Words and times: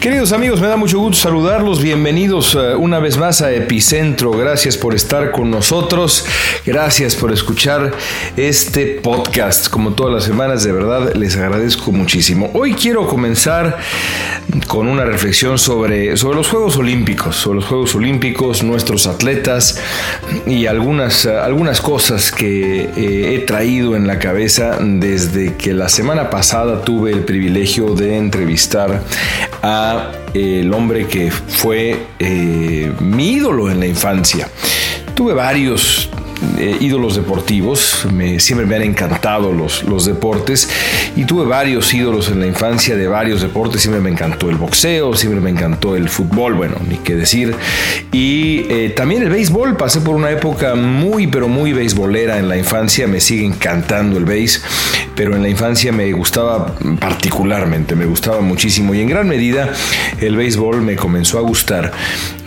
Queridos 0.00 0.32
amigos, 0.32 0.62
me 0.62 0.66
da 0.66 0.78
mucho 0.78 0.98
gusto 0.98 1.18
saludarlos. 1.18 1.82
Bienvenidos 1.82 2.54
uh, 2.54 2.78
una 2.78 2.98
vez 3.00 3.18
más 3.18 3.42
a 3.42 3.52
Epicentro. 3.52 4.30
Gracias 4.30 4.78
por 4.78 4.94
estar 4.94 5.30
con 5.30 5.50
nosotros. 5.50 6.24
Gracias 6.64 7.14
por 7.14 7.30
escuchar 7.34 7.92
este 8.34 8.86
podcast. 8.86 9.68
Como 9.68 9.92
todas 9.92 10.14
las 10.14 10.24
semanas, 10.24 10.64
de 10.64 10.72
verdad 10.72 11.12
les 11.16 11.36
agradezco 11.36 11.92
muchísimo. 11.92 12.50
Hoy 12.54 12.72
quiero 12.72 13.06
comenzar 13.06 13.76
con 14.68 14.88
una 14.88 15.04
reflexión 15.04 15.58
sobre, 15.58 16.16
sobre 16.16 16.38
los 16.38 16.48
Juegos 16.48 16.78
Olímpicos, 16.78 17.36
sobre 17.36 17.56
los 17.56 17.66
Juegos 17.66 17.94
Olímpicos, 17.94 18.62
nuestros 18.62 19.06
atletas 19.06 19.78
y 20.46 20.64
algunas, 20.64 21.26
uh, 21.26 21.40
algunas 21.44 21.82
cosas 21.82 22.32
que 22.32 22.88
eh, 22.96 23.34
he 23.34 23.40
traído 23.40 23.94
en 23.96 24.06
la 24.06 24.18
cabeza 24.18 24.78
desde 24.80 25.56
que 25.56 25.74
la 25.74 25.90
semana 25.90 26.30
pasada 26.30 26.86
tuve 26.86 27.12
el 27.12 27.20
privilegio 27.20 27.94
de 27.94 28.16
entrevistar 28.16 29.02
a 29.60 29.89
el 30.34 30.72
hombre 30.72 31.06
que 31.06 31.30
fue 31.30 31.96
eh, 32.18 32.92
mi 33.00 33.32
ídolo 33.32 33.70
en 33.70 33.80
la 33.80 33.86
infancia. 33.86 34.48
Tuve 35.14 35.34
varios 35.34 36.10
eh, 36.58 36.78
ídolos 36.80 37.16
deportivos, 37.16 38.06
siempre 38.38 38.66
me 38.66 38.76
han 38.76 38.82
encantado 38.82 39.52
los, 39.52 39.82
los 39.82 40.06
deportes 40.06 40.70
y 41.14 41.24
tuve 41.24 41.44
varios 41.44 41.92
ídolos 41.92 42.30
en 42.30 42.40
la 42.40 42.46
infancia 42.46 42.96
de 42.96 43.06
varios 43.08 43.42
deportes, 43.42 43.82
siempre 43.82 44.00
me 44.00 44.08
encantó 44.08 44.48
el 44.48 44.56
boxeo, 44.56 45.14
siempre 45.14 45.40
me 45.40 45.50
encantó 45.50 45.96
el 45.96 46.08
fútbol, 46.08 46.54
bueno, 46.54 46.76
ni 46.88 46.96
qué 46.96 47.14
decir, 47.14 47.54
y 48.10 48.64
eh, 48.70 48.92
también 48.96 49.22
el 49.22 49.28
béisbol, 49.28 49.76
pasé 49.76 50.00
por 50.00 50.16
una 50.16 50.30
época 50.30 50.74
muy 50.76 51.26
pero 51.26 51.46
muy 51.46 51.74
beisbolera 51.74 52.38
en 52.38 52.48
la 52.48 52.56
infancia, 52.56 53.06
me 53.06 53.20
sigue 53.20 53.44
encantando 53.44 54.16
el 54.16 54.24
béis, 54.24 54.62
pero 55.20 55.36
en 55.36 55.42
la 55.42 55.50
infancia 55.50 55.92
me 55.92 56.10
gustaba 56.14 56.74
particularmente, 56.98 57.94
me 57.94 58.06
gustaba 58.06 58.40
muchísimo. 58.40 58.94
Y 58.94 59.02
en 59.02 59.08
gran 59.10 59.28
medida 59.28 59.70
el 60.18 60.34
béisbol 60.34 60.80
me 60.80 60.96
comenzó 60.96 61.36
a 61.36 61.42
gustar 61.42 61.92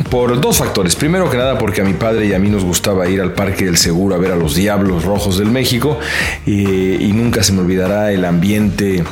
por 0.09 0.41
dos 0.41 0.57
factores, 0.57 0.95
primero 0.95 1.29
que 1.29 1.37
nada 1.37 1.59
porque 1.59 1.81
a 1.81 1.83
mi 1.83 1.93
padre 1.93 2.25
y 2.25 2.33
a 2.33 2.39
mí 2.39 2.49
nos 2.49 2.63
gustaba 2.63 3.07
ir 3.07 3.21
al 3.21 3.33
Parque 3.33 3.65
del 3.65 3.77
Seguro 3.77 4.15
a 4.15 4.17
ver 4.17 4.31
a 4.31 4.35
los 4.35 4.55
Diablos 4.55 5.05
Rojos 5.05 5.37
del 5.37 5.51
México 5.51 5.99
eh, 6.47 6.97
y 6.99 7.11
nunca 7.11 7.43
se 7.43 7.53
me 7.53 7.61
olvidará 7.61 8.11
el 8.11 8.25
ambiente 8.25 9.03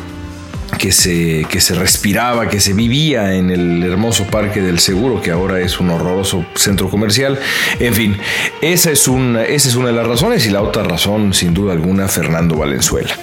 que 0.77 0.91
se, 0.91 1.45
que 1.49 1.61
se 1.61 1.75
respiraba, 1.75 2.49
que 2.49 2.59
se 2.59 2.73
vivía 2.73 3.35
en 3.35 3.49
el 3.49 3.83
hermoso 3.83 4.25
Parque 4.25 4.61
del 4.61 4.79
Seguro, 4.79 5.21
que 5.21 5.31
ahora 5.31 5.59
es 5.59 5.79
un 5.79 5.89
horroroso 5.89 6.45
centro 6.55 6.89
comercial. 6.89 7.39
En 7.79 7.93
fin, 7.93 8.17
esa 8.61 8.91
es, 8.91 9.07
una, 9.07 9.43
esa 9.43 9.69
es 9.69 9.75
una 9.75 9.87
de 9.87 9.93
las 9.93 10.07
razones 10.07 10.45
y 10.45 10.49
la 10.49 10.61
otra 10.61 10.83
razón, 10.83 11.33
sin 11.33 11.53
duda 11.53 11.73
alguna, 11.73 12.07
Fernando 12.07 12.55
Valenzuela. 12.55 13.13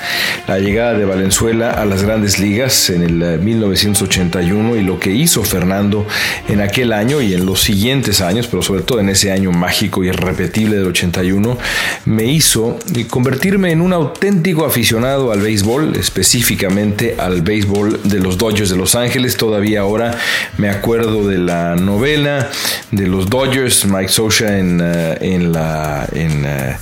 La 0.47 0.59
llegada 0.59 0.95
de 0.95 1.05
Valenzuela 1.05 1.71
a 1.71 1.85
las 1.85 2.03
grandes 2.03 2.39
ligas 2.39 2.91
en 2.91 3.03
el 3.03 3.41
1981 3.41 4.77
y 4.77 4.83
lo 4.83 4.99
que 4.99 5.11
hizo 5.11 5.43
Fernando 5.43 6.07
en 6.49 6.61
aquel 6.61 6.93
año 6.93 7.21
y 7.21 7.35
en 7.35 7.47
los 7.47 7.63
siguientes 7.63 8.21
años, 8.21 8.47
pero 8.47 8.63
sobre 8.63 8.83
todo 8.83 9.01
en 9.01 9.09
ese 9.09 9.33
año 9.33 9.53
mágico 9.53 10.05
y 10.05 10.09
irrepetible 10.09 10.77
del 10.77 10.87
81, 10.87 11.59
me 12.05 12.25
hizo 12.25 12.79
convertirme 13.09 13.73
en 13.73 13.81
un 13.81 13.93
auténtico 13.93 14.65
aficionado 14.65 15.33
al 15.33 15.41
béisbol, 15.41 15.97
específicamente 15.97 17.17
al 17.19 17.38
béisbol 17.43 18.01
de 18.05 18.21
los 18.21 18.39
Dodgers 18.39 18.71
de 18.71 18.77
Los 18.77 18.95
Ángeles. 18.95 19.37
Todavía 19.37 19.81
ahora 19.81 20.19
me 20.57 20.69
acuerdo 20.69 21.27
de 21.27 21.39
la 21.39 21.77
novela 21.77 22.51
de 22.91 23.07
los 23.07 23.29
Dodgers, 23.29 23.85
Mike 23.85 24.09
Socha 24.09 24.59
en, 24.59 24.81
uh, 24.81 25.17
en 25.21 25.53
la... 25.53 26.09
En, 26.13 26.45
uh, 26.45 26.77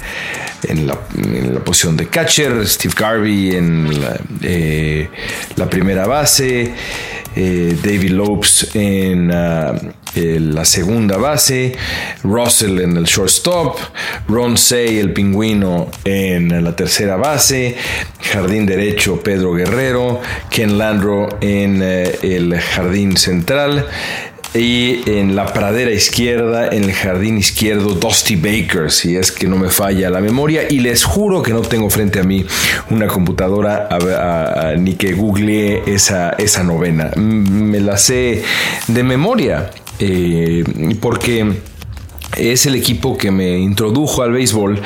en 0.68 0.86
la, 0.86 0.98
en 1.16 1.54
la, 1.54 1.60
posición 1.60 1.96
de 1.96 2.08
catcher, 2.08 2.66
Steve 2.66 2.94
Garvey 2.98 3.54
en 3.54 4.00
la, 4.00 4.18
eh, 4.42 5.08
la 5.54 5.68
primera 5.70 6.06
base, 6.06 6.72
eh, 7.36 7.76
David 7.82 8.10
Lopes 8.10 8.70
en 8.74 9.30
uh, 9.30 9.92
eh, 10.14 10.40
la 10.40 10.64
segunda 10.64 11.18
base, 11.18 11.76
Russell 12.22 12.80
en 12.80 12.96
el 12.96 13.04
shortstop, 13.04 13.78
Ron 14.28 14.56
Say 14.56 14.98
el 14.98 15.12
pingüino 15.12 15.90
en 16.04 16.64
la 16.64 16.74
tercera 16.74 17.16
base, 17.16 17.76
jardín 18.32 18.64
derecho 18.64 19.20
Pedro 19.20 19.52
Guerrero, 19.52 20.20
Ken 20.48 20.78
Landro 20.78 21.28
en 21.42 21.82
eh, 21.82 22.18
el 22.22 22.58
jardín 22.58 23.16
central 23.18 23.86
y 24.54 25.00
en 25.06 25.36
la 25.36 25.52
pradera 25.52 25.90
izquierda, 25.90 26.68
en 26.68 26.84
el 26.84 26.92
jardín 26.92 27.38
izquierdo, 27.38 27.94
Dusty 27.94 28.36
Baker, 28.36 28.90
si 28.90 29.16
es 29.16 29.32
que 29.32 29.46
no 29.46 29.56
me 29.56 29.68
falla 29.68 30.10
la 30.10 30.20
memoria. 30.20 30.62
Y 30.68 30.80
les 30.80 31.04
juro 31.04 31.42
que 31.42 31.52
no 31.52 31.62
tengo 31.62 31.90
frente 31.90 32.20
a 32.20 32.22
mí 32.22 32.44
una 32.90 33.06
computadora 33.06 33.88
a, 33.90 34.74
ni 34.76 34.94
que 34.94 35.12
googleé 35.12 35.82
esa, 35.86 36.30
esa 36.30 36.62
novena. 36.62 37.10
Me 37.16 37.80
la 37.80 37.96
sé 37.96 38.42
de 38.88 39.02
memoria, 39.02 39.70
eh, 39.98 40.64
porque 41.00 41.46
es 42.36 42.66
el 42.66 42.74
equipo 42.74 43.16
que 43.16 43.30
me 43.30 43.58
introdujo 43.58 44.22
al 44.22 44.32
béisbol. 44.32 44.80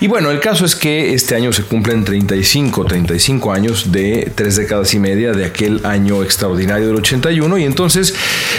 Y 0.00 0.08
bueno, 0.08 0.30
el 0.30 0.40
caso 0.40 0.64
es 0.64 0.74
que 0.74 1.14
este 1.14 1.34
año 1.34 1.52
se 1.52 1.62
cumplen 1.62 2.04
35, 2.04 2.84
35 2.84 3.52
años 3.52 3.92
de 3.92 4.30
tres 4.34 4.56
décadas 4.56 4.92
y 4.94 4.98
media 4.98 5.32
de 5.32 5.44
aquel 5.44 5.84
año 5.84 6.22
extraordinario 6.22 6.88
del 6.88 6.96
81 6.96 7.58
y 7.58 7.64
entonces, 7.64 8.14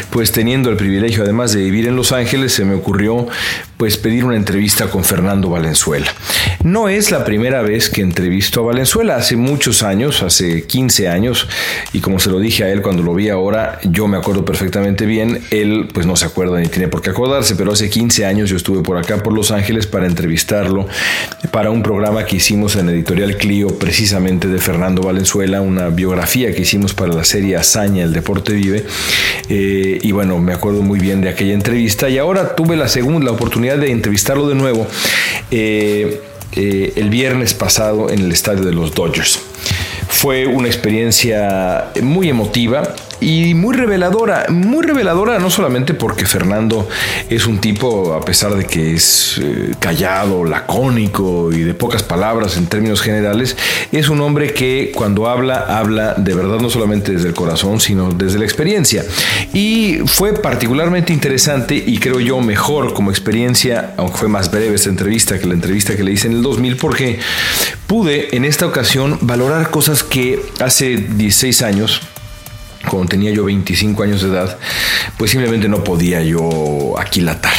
pues 0.09 0.31
teniendo 0.31 0.69
el 0.69 0.78
privilegio 0.78 1.24
además 1.24 1.53
de 1.53 1.63
vivir 1.63 1.88
en 1.88 1.96
Los 1.96 2.12
Ángeles, 2.12 2.53
se 2.53 2.66
me 2.66 2.74
ocurrió 2.74 3.28
pues 3.78 3.96
pedir 3.97 4.25
una 4.25 4.35
entrevista 4.35 4.90
con 4.90 5.03
Fernando 5.03 5.50
Valenzuela. 5.50 6.08
No 6.64 6.90
es 6.90 7.12
la 7.12 7.24
primera 7.24 7.62
vez 7.62 7.90
que 7.90 8.02
entrevisto 8.02 8.62
a 8.62 8.64
Valenzuela, 8.64 9.16
hace 9.16 9.35
muchos 9.35 9.84
años, 9.84 10.24
hace 10.24 10.66
15 10.66 11.08
años, 11.08 11.47
y 11.94 12.00
como 12.00 12.19
se 12.19 12.31
lo 12.31 12.40
dije 12.40 12.64
a 12.64 12.72
él 12.72 12.81
cuando 12.81 13.03
lo 13.03 13.14
vi 13.14 13.29
ahora, 13.29 13.79
yo 13.84 14.08
me 14.08 14.18
acuerdo 14.18 14.44
perfectamente 14.44 15.06
bien, 15.06 15.41
él 15.52 15.88
pues 15.94 16.08
no 16.08 16.16
se 16.16 16.25
acuerda 16.25 16.59
ni 16.59 16.68
tiene 16.68 16.88
por 16.88 17.02
qué 17.02 17.12
acordarse, 17.12 17.56
pero 17.56 17.74
hace 17.74 17.90
15 17.90 18.25
años 18.25 18.37
yo 18.46 18.58
estuve 18.58 18.84
por 18.84 18.98
acá 18.98 19.24
por 19.24 19.34
Los 19.34 19.52
Ángeles 19.52 19.88
para 19.88 20.06
entrevistarlo 20.06 20.88
para 21.52 21.72
un 21.72 21.84
programa 21.84 22.25
que 22.25 22.38
hicimos 22.38 22.75
en 22.75 22.90
Editorial 22.90 23.38
Clio 23.38 23.80
precisamente 23.80 24.48
de 24.48 24.59
Fernando 24.59 25.02
Valenzuela, 25.02 25.62
una 25.62 25.90
biografía 25.90 26.53
que 26.53 26.62
hicimos 26.62 26.94
para 26.94 27.14
la 27.14 27.24
serie 27.24 27.56
Hazaña, 27.56 28.03
El 28.03 28.14
Deporte 28.14 28.53
Vive, 28.53 28.86
eh, 29.50 30.00
y 30.02 30.12
bueno, 30.12 30.40
me 30.40 30.53
acuerdo 30.53 30.81
muy 30.81 31.00
bien 31.00 31.22
de 31.22 31.30
aquella 31.30 31.53
entrevista 31.53 32.09
y 32.09 32.18
ahora 32.18 32.56
tuve 32.56 32.76
la 32.76 32.88
segunda, 32.88 33.26
la 33.26 33.31
oportunidad 33.31 33.78
de 33.78 33.92
entrevistarlo 33.92 34.47
de 34.47 34.56
nuevo 34.56 34.88
eh, 35.52 36.22
eh, 36.53 36.94
el 36.96 37.09
viernes 37.09 37.53
pasado 37.53 38.09
en 38.09 38.20
el 38.20 38.31
estadio 38.31 38.64
de 38.64 38.74
los 38.74 38.94
Dodgers. 38.94 39.40
Fue 40.09 40.47
una 40.47 40.68
experiencia 40.68 41.91
muy 42.01 42.29
emotiva 42.29 42.95
y 43.19 43.53
muy 43.56 43.75
reveladora, 43.75 44.45
muy 44.50 44.85
reveladora 44.85 45.40
no 45.40 45.50
solamente 45.50 45.94
porque 45.94 46.25
Fernando 46.25 46.88
es 47.29 47.47
un 47.47 47.59
tipo, 47.59 48.13
a 48.13 48.22
pesar 48.22 48.56
de 48.56 48.66
que 48.66 48.94
es 48.94 49.40
eh, 49.41 49.73
callado, 49.79 50.44
lacónico 50.44 51.51
y 51.51 51.63
de 51.63 51.73
pocas 51.73 52.03
palabras 52.03 52.57
en 52.57 52.67
términos 52.67 53.01
generales, 53.01 53.57
es 53.91 54.09
un 54.09 54.22
hombre 54.22 54.53
que 54.53 54.91
cuando 54.94 55.28
habla, 55.28 55.66
habla 55.78 56.13
de 56.13 56.34
verdad 56.35 56.59
no 56.59 56.69
solamente 56.69 57.12
desde 57.12 57.28
el 57.28 57.34
corazón, 57.34 57.79
sino 57.79 58.12
desde 58.12 58.38
la 58.38 58.46
experiencia. 58.46 59.03
Y 59.53 60.00
fue 60.06 60.34
particularmente 60.34 61.12
interesante 61.12 61.75
y 61.75 61.97
creo 61.97 62.19
yo 62.19 62.40
mejor 62.40 62.94
como 62.94 63.09
experiencia, 63.09 63.94
aunque 63.97 64.17
fue 64.17 64.28
más 64.28 64.51
breve 64.51 64.75
esta 64.75 64.90
entrevista 64.90 65.40
que 65.40 65.47
la 65.47 65.53
entrevista 65.53 65.96
que 65.96 66.03
le 66.03 66.12
hice 66.12 66.28
en 66.28 66.34
el 66.34 66.44
2000, 66.44 66.78
porque 66.78 67.19
pude 67.88 68.36
en 68.36 68.46
esta 68.46 68.66
ocasión 68.68 69.18
valorar 69.22 69.72
cosas 69.72 70.03
que 70.03 70.46
hace 70.59 70.98
16 70.98 71.62
años 71.62 72.02
cuando 72.88 73.09
tenía 73.09 73.32
yo 73.32 73.46
25 73.46 74.03
años 74.03 74.22
de 74.22 74.29
edad, 74.29 74.58
pues 75.17 75.32
simplemente 75.32 75.67
no 75.67 75.84
podía 75.84 76.22
yo 76.22 76.96
aquilatar. 76.97 77.53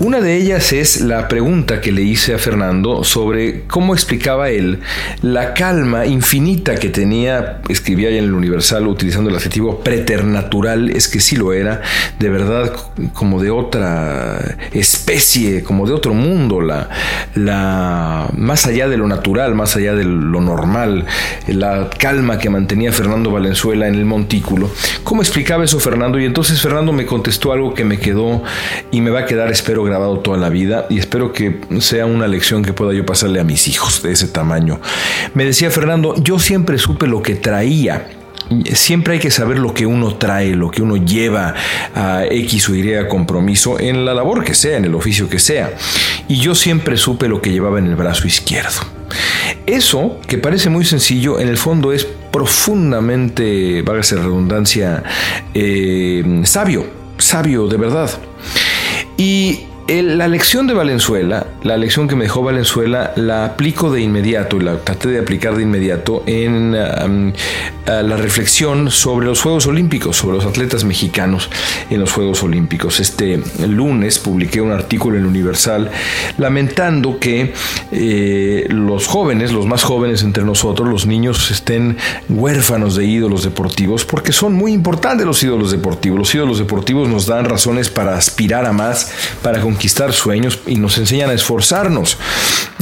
Una 0.00 0.20
de 0.20 0.36
ellas 0.36 0.72
es 0.72 1.02
la 1.02 1.28
pregunta 1.28 1.80
que 1.80 1.92
le 1.92 2.02
hice 2.02 2.34
a 2.34 2.38
Fernando 2.38 3.04
sobre 3.04 3.62
cómo 3.68 3.94
explicaba 3.94 4.50
él 4.50 4.80
la 5.22 5.54
calma 5.54 6.04
infinita 6.04 6.74
que 6.74 6.88
tenía, 6.88 7.60
escribía 7.68 8.10
en 8.10 8.24
el 8.24 8.34
Universal 8.34 8.88
utilizando 8.88 9.30
el 9.30 9.36
adjetivo 9.36 9.84
preternatural, 9.84 10.90
es 10.90 11.06
que 11.06 11.20
sí 11.20 11.36
lo 11.36 11.52
era, 11.52 11.80
de 12.18 12.28
verdad 12.28 12.72
como 13.12 13.40
de 13.40 13.52
otra 13.52 14.56
especie, 14.72 15.62
como 15.62 15.86
de 15.86 15.92
otro 15.92 16.12
mundo, 16.12 16.60
la, 16.60 16.90
la, 17.36 18.28
más 18.36 18.66
allá 18.66 18.88
de 18.88 18.96
lo 18.96 19.06
natural, 19.06 19.54
más 19.54 19.76
allá 19.76 19.94
de 19.94 20.04
lo 20.04 20.40
normal, 20.40 21.06
la 21.46 21.88
calma 21.96 22.38
que 22.38 22.50
mantenía 22.50 22.90
Fernando 22.90 23.30
Valenzuela 23.30 23.86
en 23.86 23.94
el 23.94 24.04
montículo. 24.04 24.70
¿Cómo 25.04 25.22
explicaba 25.22 25.62
eso 25.62 25.78
Fernando? 25.78 26.18
Y 26.18 26.24
entonces 26.24 26.60
Fernando 26.60 26.92
me 26.92 27.06
contestó 27.06 27.52
algo 27.52 27.74
que 27.74 27.84
me 27.84 27.98
quedó 27.98 28.42
y 28.90 29.00
me 29.00 29.10
va 29.10 29.20
a 29.20 29.26
quedar, 29.26 29.52
espero, 29.52 29.83
grabado 29.84 30.18
toda 30.18 30.38
la 30.38 30.48
vida 30.48 30.86
y 30.90 30.98
espero 30.98 31.32
que 31.32 31.60
sea 31.80 32.06
una 32.06 32.26
lección 32.26 32.64
que 32.64 32.72
pueda 32.72 32.92
yo 32.92 33.06
pasarle 33.06 33.40
a 33.40 33.44
mis 33.44 33.68
hijos 33.68 34.02
de 34.02 34.12
ese 34.12 34.28
tamaño. 34.28 34.80
Me 35.34 35.44
decía 35.44 35.70
Fernando, 35.70 36.14
yo 36.16 36.38
siempre 36.38 36.78
supe 36.78 37.06
lo 37.06 37.22
que 37.22 37.34
traía 37.34 38.08
siempre 38.74 39.14
hay 39.14 39.20
que 39.20 39.30
saber 39.30 39.58
lo 39.58 39.72
que 39.72 39.86
uno 39.86 40.16
trae, 40.16 40.54
lo 40.54 40.70
que 40.70 40.82
uno 40.82 40.96
lleva 40.96 41.54
a 41.94 42.24
X 42.30 42.68
o 42.68 42.74
Y 42.74 43.08
compromiso 43.08 43.80
en 43.80 44.04
la 44.04 44.14
labor 44.14 44.44
que 44.44 44.54
sea, 44.54 44.76
en 44.76 44.84
el 44.84 44.94
oficio 44.94 45.28
que 45.28 45.38
sea. 45.38 45.74
Y 46.28 46.36
yo 46.36 46.54
siempre 46.54 46.96
supe 46.96 47.28
lo 47.28 47.40
que 47.40 47.50
llevaba 47.50 47.78
en 47.78 47.86
el 47.86 47.96
brazo 47.96 48.26
izquierdo. 48.26 48.80
Eso, 49.66 50.20
que 50.26 50.38
parece 50.38 50.68
muy 50.68 50.84
sencillo, 50.84 51.40
en 51.40 51.48
el 51.48 51.56
fondo 51.56 51.92
es 51.92 52.04
profundamente, 52.04 53.82
válgase 53.82 54.16
redundancia, 54.16 55.02
eh, 55.54 56.42
sabio, 56.44 56.86
sabio 57.18 57.66
de 57.68 57.76
verdad. 57.76 58.10
Y 59.16 59.60
la 59.86 60.28
lección 60.28 60.66
de 60.66 60.72
Valenzuela, 60.72 61.46
la 61.62 61.76
lección 61.76 62.08
que 62.08 62.16
me 62.16 62.24
dejó 62.24 62.42
Valenzuela, 62.42 63.12
la 63.16 63.44
aplico 63.44 63.92
de 63.92 64.00
inmediato 64.00 64.56
y 64.56 64.60
la 64.60 64.78
traté 64.78 65.10
de 65.10 65.18
aplicar 65.18 65.56
de 65.56 65.62
inmediato 65.62 66.22
en 66.26 66.72
la 66.72 68.16
reflexión 68.16 68.90
sobre 68.90 69.26
los 69.26 69.42
Juegos 69.42 69.66
Olímpicos, 69.66 70.16
sobre 70.16 70.38
los 70.38 70.46
atletas 70.46 70.84
mexicanos 70.84 71.50
en 71.90 72.00
los 72.00 72.12
Juegos 72.12 72.42
Olímpicos. 72.42 72.98
Este 72.98 73.42
lunes 73.66 74.18
publiqué 74.18 74.62
un 74.62 74.72
artículo 74.72 75.18
en 75.18 75.26
Universal 75.26 75.90
lamentando 76.38 77.18
que 77.18 77.52
eh, 77.92 78.66
los 78.70 79.06
jóvenes, 79.06 79.52
los 79.52 79.66
más 79.66 79.82
jóvenes 79.82 80.22
entre 80.22 80.44
nosotros, 80.44 80.88
los 80.88 81.04
niños, 81.04 81.50
estén 81.50 81.98
huérfanos 82.30 82.96
de 82.96 83.04
ídolos 83.04 83.44
deportivos 83.44 84.06
porque 84.06 84.32
son 84.32 84.54
muy 84.54 84.72
importantes 84.72 85.26
los 85.26 85.42
ídolos 85.42 85.70
deportivos. 85.70 86.18
Los 86.18 86.34
ídolos 86.34 86.58
deportivos 86.58 87.06
nos 87.08 87.26
dan 87.26 87.44
razones 87.44 87.90
para 87.90 88.16
aspirar 88.16 88.64
a 88.64 88.72
más, 88.72 89.12
para 89.42 89.60
conquistar 89.60 89.73
sueños 90.12 90.60
y 90.66 90.76
nos 90.76 90.98
enseñan 90.98 91.30
a 91.30 91.34
esforzarnos. 91.34 92.18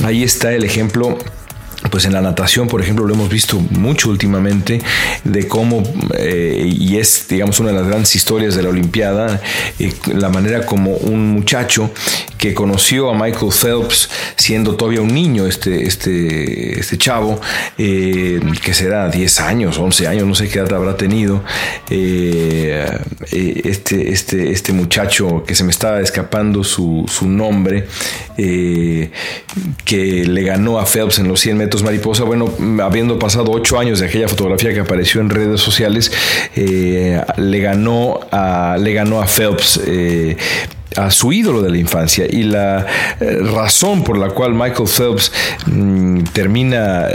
Ahí 0.04 0.22
está 0.22 0.52
el 0.52 0.64
ejemplo 0.64 1.18
pues 1.90 2.04
en 2.04 2.12
la 2.12 2.20
natación, 2.20 2.68
por 2.68 2.80
ejemplo, 2.80 3.04
lo 3.04 3.14
hemos 3.14 3.28
visto 3.28 3.58
mucho 3.58 4.08
últimamente 4.10 4.80
de 5.24 5.48
cómo, 5.48 5.82
eh, 6.16 6.64
y 6.64 6.96
es, 6.96 7.26
digamos, 7.28 7.58
una 7.60 7.70
de 7.70 7.74
las 7.76 7.86
grandes 7.86 8.14
historias 8.14 8.54
de 8.54 8.62
la 8.62 8.68
Olimpiada, 8.68 9.40
eh, 9.78 9.92
la 10.14 10.28
manera 10.28 10.64
como 10.64 10.92
un 10.94 11.32
muchacho 11.32 11.90
que 12.42 12.54
conoció 12.54 13.08
a 13.08 13.14
Michael 13.14 13.52
Phelps 13.52 14.10
siendo 14.34 14.74
todavía 14.74 15.00
un 15.00 15.14
niño, 15.14 15.46
este, 15.46 15.86
este, 15.86 16.80
este 16.80 16.98
chavo, 16.98 17.40
eh, 17.78 18.40
que 18.64 18.74
será 18.74 19.08
10 19.08 19.38
años, 19.38 19.78
11 19.78 20.08
años, 20.08 20.26
no 20.26 20.34
sé 20.34 20.48
qué 20.48 20.58
edad 20.58 20.74
habrá 20.74 20.96
tenido, 20.96 21.44
este, 21.88 22.90
este, 24.10 24.50
este 24.50 24.72
muchacho 24.72 25.44
que 25.46 25.54
se 25.54 25.62
me 25.62 25.70
estaba 25.70 26.00
escapando 26.00 26.64
su, 26.64 27.04
su 27.06 27.28
nombre, 27.28 27.86
que 29.84 30.24
le 30.26 30.42
ganó 30.42 30.80
a 30.80 30.84
Phelps 30.84 31.20
en 31.20 31.28
los 31.28 31.38
100 31.38 31.56
metros 31.56 31.84
mariposa, 31.84 32.24
bueno, 32.24 32.52
habiendo 32.82 33.20
pasado 33.20 33.52
ocho 33.52 33.78
años 33.78 34.00
de 34.00 34.06
aquella 34.06 34.26
fotografía 34.26 34.74
que 34.74 34.80
apareció 34.80 35.20
en 35.20 35.30
redes 35.30 35.60
sociales, 35.60 36.10
eh, 36.56 37.22
le 37.36 37.60
ganó 37.60 38.18
a, 38.32 38.76
le 38.80 38.94
ganó 38.94 39.22
a 39.22 39.28
Phelps. 39.28 39.80
Eh, 40.92 41.00
a 41.00 41.10
su 41.10 41.32
ídolo 41.32 41.62
de 41.62 41.70
la 41.70 41.78
infancia 41.78 42.26
y 42.28 42.42
la 42.42 42.86
eh, 43.20 43.38
razón 43.54 44.04
por 44.04 44.18
la 44.18 44.28
cual 44.28 44.54
Michael 44.54 44.88
Phelps 44.88 45.32
mm, 45.66 46.20
termina, 46.32 47.08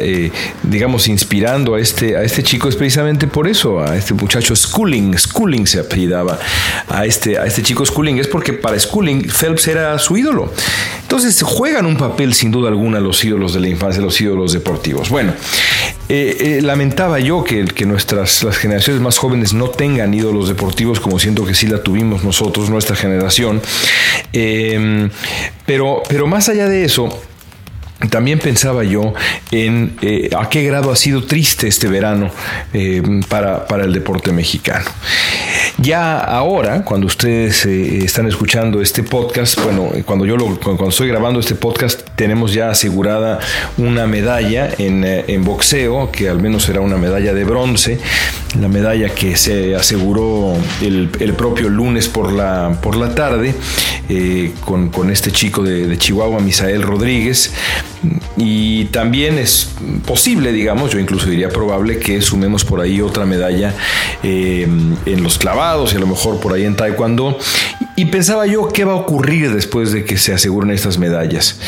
digamos, 0.64 1.08
inspirando 1.08 1.76
a 1.76 1.80
este, 1.80 2.16
a 2.16 2.24
este 2.24 2.44
chico 2.44 2.70
es 2.70 2.76
precisamente 2.76 3.28
por 3.28 3.48
eso, 3.48 3.80
a 3.80 3.96
este 3.96 4.14
muchacho 4.14 4.56
Schooling, 4.56 5.18
Schooling 5.18 5.66
se 5.66 5.80
apellidaba 5.80 6.40
a 6.88 7.06
este, 7.06 7.38
a 7.38 7.46
este 7.46 7.64
chico 7.64 7.86
Schooling, 7.86 8.18
es 8.18 8.28
porque 8.28 8.54
para 8.54 8.78
Schooling 8.80 9.28
Phelps 9.30 9.68
era 9.68 9.98
su 10.00 10.18
ídolo. 10.18 10.52
Entonces 11.08 11.42
juegan 11.42 11.86
un 11.86 11.96
papel 11.96 12.34
sin 12.34 12.52
duda 12.52 12.68
alguna 12.68 13.00
los 13.00 13.24
ídolos 13.24 13.54
de 13.54 13.62
la 13.62 13.70
infancia, 13.70 14.02
los 14.02 14.20
ídolos 14.20 14.52
deportivos. 14.52 15.10
Bueno, 15.10 15.32
eh, 16.10 16.36
eh, 16.38 16.62
lamentaba 16.62 17.18
yo 17.22 17.46
que, 17.46 17.64
nuestras 17.86 18.44
las 18.44 18.58
generaciones 18.58 19.02
más 19.02 19.18
jóvenes 19.18 19.54
no 19.54 19.70
tengan 19.70 20.14
ídolos 20.14 20.50
deportivos 20.50 21.00
como 21.00 21.18
siento 21.18 21.46
que 21.46 21.54
sí 21.54 21.66
la 21.68 21.82
tuvimos 21.82 22.26
nosotros, 22.26 22.70
nuestra 22.70 22.98
generación. 22.98 23.62
Eh, 24.34 25.10
pero, 25.66 26.04
pero 26.10 26.28
más 26.28 26.50
allá 26.50 26.68
de 26.68 26.84
eso, 26.84 27.08
también 28.10 28.40
pensaba 28.40 28.84
yo 28.84 29.14
en 29.52 29.98
a 30.38 30.50
qué 30.50 30.64
grado 30.64 30.92
ha 30.92 30.96
sido 30.96 31.26
triste 31.26 31.68
este 31.68 31.88
verano 31.88 32.30
para, 33.28 33.66
para, 33.66 33.86
el 33.86 33.94
deporte 33.94 34.32
mexicano. 34.32 34.86
Ya 35.80 36.18
ahora, 36.20 36.84
cuando 36.84 37.06
ustedes 37.06 37.66
eh, 37.66 38.00
están 38.04 38.28
escuchando 38.28 38.82
este 38.82 39.04
podcast, 39.04 39.64
bueno, 39.64 39.92
cuando 40.06 40.26
yo 40.26 40.36
lo, 40.36 40.60
cuando 40.60 40.90
estoy 40.90 41.08
grabando 41.08 41.40
este 41.40 41.54
podcast, 41.54 42.02
tenemos 42.16 42.54
ya 42.54 42.72
asegurada 42.72 43.40
una 43.78 44.08
medalla 44.08 44.70
en, 44.78 45.04
eh, 45.04 45.26
en 45.28 45.44
boxeo, 45.44 46.12
que 46.12 46.30
al 46.30 46.42
menos 46.42 46.64
será 46.64 46.82
una 46.82 46.98
medalla 46.98 47.34
de 47.34 47.44
bronce, 47.44 48.00
la 48.60 48.68
medalla 48.68 49.10
que 49.10 49.36
se 49.38 49.76
aseguró 49.76 50.56
el, 50.82 51.12
el 51.20 51.34
propio 51.34 51.70
lunes 51.70 52.08
por 52.08 52.32
la, 52.32 52.78
por 52.82 52.96
la 52.96 53.14
tarde, 53.14 53.54
eh, 54.10 54.54
con, 54.66 54.90
con, 54.90 55.12
este 55.12 55.32
chico 55.32 55.62
de, 55.62 55.86
de 55.86 55.98
Chihuahua, 55.98 56.40
Misael 56.40 56.82
Rodríguez. 56.82 57.54
Y 58.38 58.86
también 58.86 59.38
es 59.38 59.72
posible, 60.06 60.52
digamos, 60.52 60.92
yo 60.92 61.00
incluso 61.00 61.28
diría 61.28 61.50
probable 61.50 61.98
que 61.98 62.22
sumemos 62.22 62.64
por 62.64 62.82
ahí 62.82 63.02
otra 63.02 63.26
medalla 63.26 63.74
en 64.24 65.24
los 65.24 65.38
clavados 65.38 65.94
y 65.94 65.98
a 65.98 66.00
lo 66.00 66.08
mejor 66.08 66.40
por 66.40 66.54
ahí 66.54 66.66
en 66.66 66.76
Taekwondo. 66.76 67.38
Y 67.96 68.06
pensaba 68.06 68.46
yo 68.46 68.70
qué 68.70 68.86
va 68.86 68.94
a 68.94 68.98
ocurrir 68.98 69.54
después 69.54 69.92
de 69.92 70.06
que 70.06 70.18
se 70.18 70.34
aseguren 70.34 70.72
estas 70.72 71.00
medallas. 71.00 71.60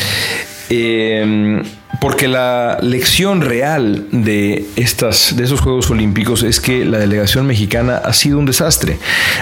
Em, 0.72 1.64
porque 2.00 2.28
la 2.28 2.78
lección 2.80 3.40
real 3.40 4.06
de, 4.12 4.64
estas, 4.76 5.36
de 5.36 5.42
esos 5.42 5.60
Juegos 5.60 5.90
Olímpicos 5.90 6.44
es 6.44 6.60
que 6.60 6.84
la 6.84 6.98
delegación 6.98 7.46
mexicana 7.46 7.96
ha 7.96 8.12
sido 8.12 8.38
un 8.38 8.46
desastre. 8.46 8.98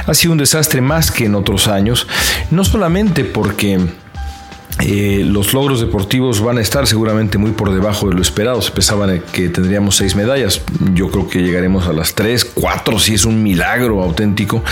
Ha 0.06 0.14
sido 0.14 0.32
un 0.32 0.38
desastre 0.38 0.80
más 0.80 1.10
que 1.10 1.26
en 1.26 1.34
otros 1.34 1.68
años, 1.68 2.08
no 2.50 2.64
solamente 2.64 3.24
porque 3.24 3.78
eh, 4.80 5.24
los 5.26 5.54
logros 5.54 5.80
deportivos 5.80 6.40
van 6.40 6.58
a 6.58 6.60
estar 6.60 6.86
seguramente 6.86 7.36
muy 7.36 7.50
por 7.50 7.72
debajo 7.72 8.08
de 8.08 8.14
lo 8.14 8.22
esperado. 8.22 8.62
Se 8.62 8.70
pensaban 8.70 9.22
que 9.32 9.48
tendríamos 9.48 9.96
seis 9.96 10.14
medallas. 10.14 10.62
Yo 10.94 11.10
creo 11.10 11.28
que 11.28 11.42
llegaremos 11.42 11.88
a 11.88 11.92
las 11.92 12.14
tres, 12.14 12.44
cuatro, 12.44 12.98
si 12.98 13.14
es 13.14 13.24
un 13.24 13.42
milagro 13.42 14.02
auténtico. 14.02 14.62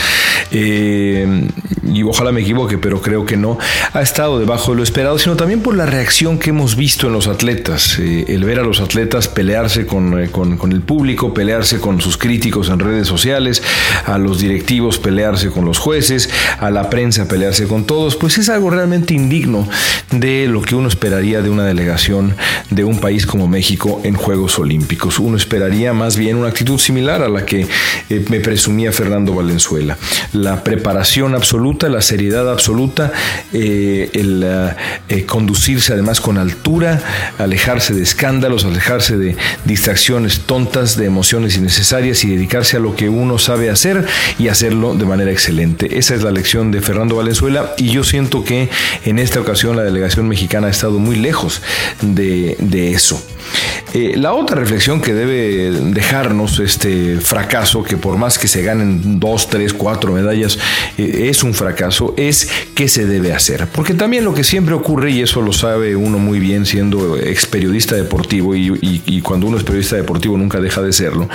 Eh, 0.53 1.49
y 1.93 2.03
ojalá 2.05 2.31
me 2.31 2.43
equivoque, 2.43 2.79
pero 2.79 3.03
creo 3.03 3.27
que 3.27 3.37
no. 3.37 3.59
Ha 3.93 4.01
estado 4.01 4.39
debajo 4.39 4.73
de 4.73 4.77
lo 4.79 4.83
esperado, 4.85 5.19
sino 5.19 5.35
también 5.35 5.61
por 5.61 5.77
la 5.77 5.87
reacción 5.87 6.39
que 6.39 6.51
hemos 6.51 6.77
visto 6.77 7.09
en 7.09 7.13
los 7.13 7.27
atletas. 7.27 7.99
Eh, 7.99 8.27
el 8.29 8.45
ver 8.45 8.61
a 8.61 8.63
los 8.63 8.81
atletas 8.81 9.27
pelearse 9.27 9.87
con, 9.87 10.27
con, 10.29 10.73
el 10.73 10.83
público, 10.83 11.35
pelearse 11.35 11.81
con 11.81 12.01
sus 12.01 12.17
críticos 12.17 12.69
en 12.69 12.79
redes 12.79 13.09
sociales, 13.09 13.63
a 14.05 14.19
los 14.19 14.39
directivos 14.39 14.99
pelearse 14.99 15.51
con 15.51 15.65
los 15.65 15.79
jueces, 15.79 16.31
a 16.61 16.71
la 16.71 16.91
prensa 16.91 17.27
pelearse 17.27 17.67
con 17.67 17.85
todos, 17.87 18.15
pues 18.17 18.39
es 18.39 18.49
algo 18.49 18.71
realmente 18.71 19.15
indigno 19.15 19.69
de 20.13 20.47
lo 20.47 20.63
que 20.63 20.75
uno 20.75 20.89
esperaría 20.89 21.43
de 21.43 21.51
una 21.51 21.65
delegación 21.65 22.35
de 22.71 22.85
un 22.85 23.01
país 23.01 23.27
como 23.27 23.49
México 23.49 24.01
en 24.05 24.15
Juegos 24.15 24.59
Olímpicos. 24.59 25.19
Uno 25.19 25.37
esperaría 25.37 25.93
más 25.93 26.17
bien 26.17 26.37
una 26.37 26.49
actitud 26.49 26.79
similar 26.79 27.23
a 27.23 27.29
la 27.29 27.45
que 27.45 27.67
eh, 28.11 28.25
me 28.29 28.41
presumía 28.41 28.93
Fernando 28.93 29.35
Valenzuela. 29.35 29.97
La 30.33 30.63
preparación 30.65 31.35
absoluta, 31.35 31.89
la 31.89 32.03
seriedad 32.03 32.51
absoluta, 32.51 33.13
eh, 33.53 34.11
el 34.15 34.45
eh, 35.09 35.25
conducirse 35.25 35.93
además 35.93 36.21
con 36.21 36.39
altura, 36.39 37.03
alejarse 37.39 37.95
de 37.95 38.03
escándalos, 38.03 38.65
alejarse 38.65 39.17
de 39.17 39.37
distracciones 39.65 40.41
tontas, 40.41 40.97
de 40.97 41.07
emociones 41.07 41.57
innecesarias 41.57 42.25
y 42.25 42.31
dedicarse 42.31 42.77
a 42.77 42.81
lo 42.81 42.97
que 42.97 43.09
uno 43.09 43.39
sabe 43.39 43.71
hacer 43.71 44.07
y 44.39 44.49
hacerlo 44.49 44.95
de 44.95 45.05
manera 45.05 45.31
excelente. 45.31 45.99
Esa 45.99 46.15
es 46.15 46.23
la 46.23 46.31
lección 46.31 46.71
de 46.71 46.81
Fernando 46.81 47.17
Valenzuela 47.17 47.75
y 47.79 47.91
yo 47.91 48.05
siento 48.05 48.45
que 48.45 48.69
en 49.05 49.19
esta 49.19 49.41
ocasión 49.41 49.77
la 49.77 49.83
delegación 49.87 50.29
mexicana 50.29 50.69
ha 50.69 50.71
estado 50.71 50.99
muy 50.99 51.17
lejos 51.17 51.63
de, 52.01 52.57
eso. 52.93 53.21
Eh, 53.95 54.15
la 54.17 54.35
otra 54.35 54.57
reflexión 54.57 55.01
que 55.01 55.15
debe 55.15 55.71
dejarnos 55.93 56.59
este 56.59 57.19
fracaso, 57.21 57.83
que 57.83 57.97
por 57.97 58.17
más 58.17 58.39
que 58.39 58.49
se 58.49 58.63
ganen 58.63 59.19
dos, 59.19 59.49
tres, 59.49 59.73
cuatro 59.73 60.13
medallas, 60.13 60.59
eh, 60.99 61.29
es 61.31 61.43
un 61.43 61.55
fracaso, 61.55 62.15
es 62.17 62.51
qué 62.75 62.89
se 62.89 63.07
debe 63.07 63.33
hacer. 63.33 63.67
Porque 63.69 63.95
también 63.95 64.25
lo 64.25 64.35
que 64.35 64.45
siempre 64.45 64.75
ocurre, 64.75 65.11
y 65.13 65.23
eso 65.23 65.41
lo 65.41 65.53
sabe 65.53 65.97
uno 65.97 66.19
muy 66.19 66.39
bien 66.39 66.67
siendo 66.67 67.17
ex 67.17 67.47
periodista 67.47 67.97
deportivo, 67.97 68.55
y, 68.55 69.21
cuando 69.23 69.47
uno 69.49 69.57
es 69.57 69.65
periodista 69.65 69.97
deportivo 69.97 70.37
nunca 70.37 70.61
deja 70.61 70.83
de 70.83 70.93
serlo, 70.93 71.29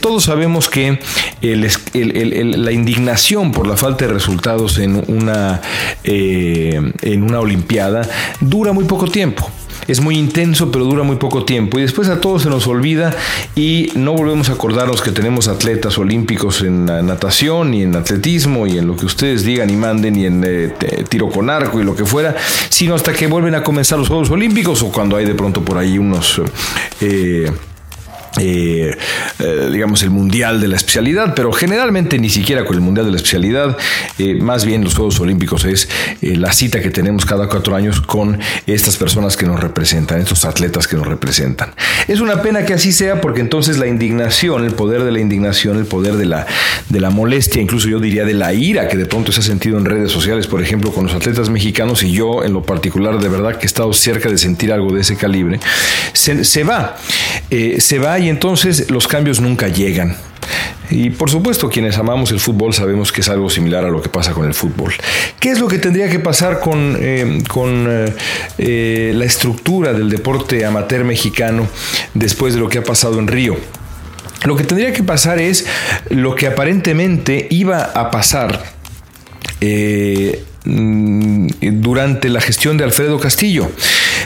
todos 0.00 0.24
sabemos 0.24 0.68
que 0.68 0.98
la 1.42 2.72
indignación 2.72 3.52
por 3.52 3.66
la 3.66 3.76
falta 3.76 4.06
de 4.06 4.12
resultados 4.12 4.78
en 4.78 5.02
una, 5.08 5.60
eh, 6.04 6.80
una 7.22 7.40
Olimpiada 7.40 8.08
dura 8.40 8.72
muy 8.72 8.84
poco 8.84 9.08
tiempo 9.08 9.50
es 9.88 10.00
muy 10.00 10.16
intenso, 10.16 10.70
pero 10.70 10.84
dura 10.84 11.02
muy 11.02 11.16
poco 11.16 11.44
tiempo. 11.44 11.78
Y 11.78 11.82
después 11.82 12.08
a 12.08 12.20
todos 12.20 12.42
se 12.42 12.50
nos 12.50 12.66
olvida 12.66 13.14
y 13.54 13.90
no 13.94 14.12
volvemos 14.12 14.48
a 14.48 14.52
acordarnos 14.52 15.02
que 15.02 15.10
tenemos 15.10 15.48
atletas 15.48 15.98
olímpicos 15.98 16.62
en 16.62 16.86
natación 16.86 17.74
y 17.74 17.82
en 17.82 17.96
atletismo 17.96 18.66
y 18.66 18.78
en 18.78 18.86
lo 18.86 18.96
que 18.96 19.06
ustedes 19.06 19.44
digan 19.44 19.70
y 19.70 19.76
manden 19.76 20.16
y 20.16 20.26
en 20.26 20.44
eh, 20.46 20.74
tiro 21.08 21.28
con 21.30 21.50
arco 21.50 21.80
y 21.80 21.84
lo 21.84 21.96
que 21.96 22.04
fuera, 22.04 22.36
sino 22.68 22.94
hasta 22.94 23.12
que 23.12 23.26
vuelven 23.26 23.54
a 23.54 23.62
comenzar 23.62 23.98
los 23.98 24.08
Juegos 24.08 24.30
Olímpicos 24.30 24.82
o 24.82 24.90
cuando 24.90 25.16
hay 25.16 25.24
de 25.24 25.34
pronto 25.34 25.64
por 25.64 25.78
ahí 25.78 25.98
unos... 25.98 26.40
Eh, 27.00 27.50
eh, 28.44 28.96
eh, 29.38 29.68
digamos, 29.70 30.02
el 30.02 30.10
Mundial 30.10 30.60
de 30.60 30.66
la 30.66 30.74
Especialidad, 30.74 31.32
pero 31.36 31.52
generalmente 31.52 32.18
ni 32.18 32.28
siquiera 32.28 32.64
con 32.64 32.74
el 32.74 32.80
Mundial 32.80 33.06
de 33.06 33.12
la 33.12 33.18
Especialidad, 33.18 33.76
eh, 34.18 34.34
más 34.34 34.64
bien 34.64 34.82
los 34.82 34.96
Juegos 34.96 35.20
Olímpicos 35.20 35.64
es 35.64 35.88
la 36.20 36.52
cita 36.52 36.80
que 36.80 36.90
tenemos 36.90 37.24
cada 37.24 37.48
cuatro 37.48 37.76
años 37.76 38.00
con 38.00 38.40
estas 38.66 38.96
personas 38.96 39.36
que 39.36 39.46
nos 39.46 39.60
representan, 39.60 40.20
estos 40.20 40.44
atletas 40.44 40.88
que 40.88 40.96
nos 40.96 41.06
representan. 41.06 41.72
Es 42.08 42.18
una 42.18 42.42
pena 42.42 42.64
que 42.64 42.74
así 42.74 42.90
sea 42.90 43.20
porque 43.20 43.40
entonces 43.40 43.78
la 43.78 43.86
indignación, 43.86 44.64
el 44.64 44.72
poder 44.72 45.04
de 45.04 45.12
la 45.12 45.20
indignación, 45.20 45.78
el 45.78 45.86
poder 45.86 46.14
de 46.14 46.26
la, 46.26 46.46
de 46.88 46.98
la 46.98 47.10
molestia, 47.10 47.62
incluso 47.62 47.88
yo 47.88 48.00
diría 48.00 48.24
de 48.24 48.34
la 48.34 48.52
ira 48.52 48.88
que 48.88 48.96
de 48.96 49.06
pronto 49.06 49.30
se 49.30 49.38
ha 49.38 49.44
sentido 49.44 49.78
en 49.78 49.84
redes 49.84 50.10
sociales, 50.10 50.48
por 50.48 50.60
ejemplo, 50.60 50.90
con 50.90 51.04
los 51.04 51.14
atletas 51.14 51.48
mexicanos 51.48 52.02
y 52.02 52.10
yo 52.10 52.42
en 52.42 52.52
lo 52.52 52.62
particular 52.62 53.20
de 53.20 53.28
verdad 53.28 53.56
que 53.56 53.66
he 53.66 53.66
estado 53.66 53.92
cerca 53.92 54.28
de 54.28 54.36
sentir 54.36 54.72
algo 54.72 54.92
de 54.92 55.02
ese 55.02 55.14
calibre, 55.14 55.60
se, 56.12 56.44
se 56.44 56.64
va, 56.64 56.96
se 57.78 57.98
va 58.00 58.18
y 58.18 58.31
entonces 58.32 58.90
los 58.90 59.06
cambios 59.06 59.40
nunca 59.40 59.68
llegan. 59.68 60.16
Y 60.90 61.10
por 61.10 61.30
supuesto, 61.30 61.70
quienes 61.70 61.96
amamos 61.96 62.32
el 62.32 62.40
fútbol 62.40 62.74
sabemos 62.74 63.12
que 63.12 63.20
es 63.20 63.28
algo 63.28 63.48
similar 63.48 63.84
a 63.84 63.88
lo 63.88 64.02
que 64.02 64.08
pasa 64.08 64.32
con 64.32 64.46
el 64.46 64.52
fútbol. 64.52 64.92
¿Qué 65.38 65.50
es 65.50 65.60
lo 65.60 65.68
que 65.68 65.78
tendría 65.78 66.10
que 66.10 66.18
pasar 66.18 66.60
con, 66.60 66.96
eh, 66.98 67.42
con 67.48 67.86
eh, 67.88 68.12
eh, 68.58 69.12
la 69.14 69.24
estructura 69.24 69.92
del 69.92 70.10
deporte 70.10 70.64
amateur 70.64 71.04
mexicano 71.04 71.66
después 72.14 72.54
de 72.54 72.60
lo 72.60 72.68
que 72.68 72.78
ha 72.78 72.84
pasado 72.84 73.18
en 73.18 73.28
Río? 73.28 73.56
Lo 74.44 74.56
que 74.56 74.64
tendría 74.64 74.92
que 74.92 75.02
pasar 75.02 75.38
es 75.38 75.66
lo 76.10 76.34
que 76.34 76.46
aparentemente 76.46 77.46
iba 77.50 77.84
a 77.84 78.10
pasar 78.10 78.62
mm, 80.64 81.46
durante 81.80 82.28
la 82.28 82.40
gestión 82.40 82.76
de 82.76 82.84
Alfredo 82.84 83.20
Castillo. 83.20 83.70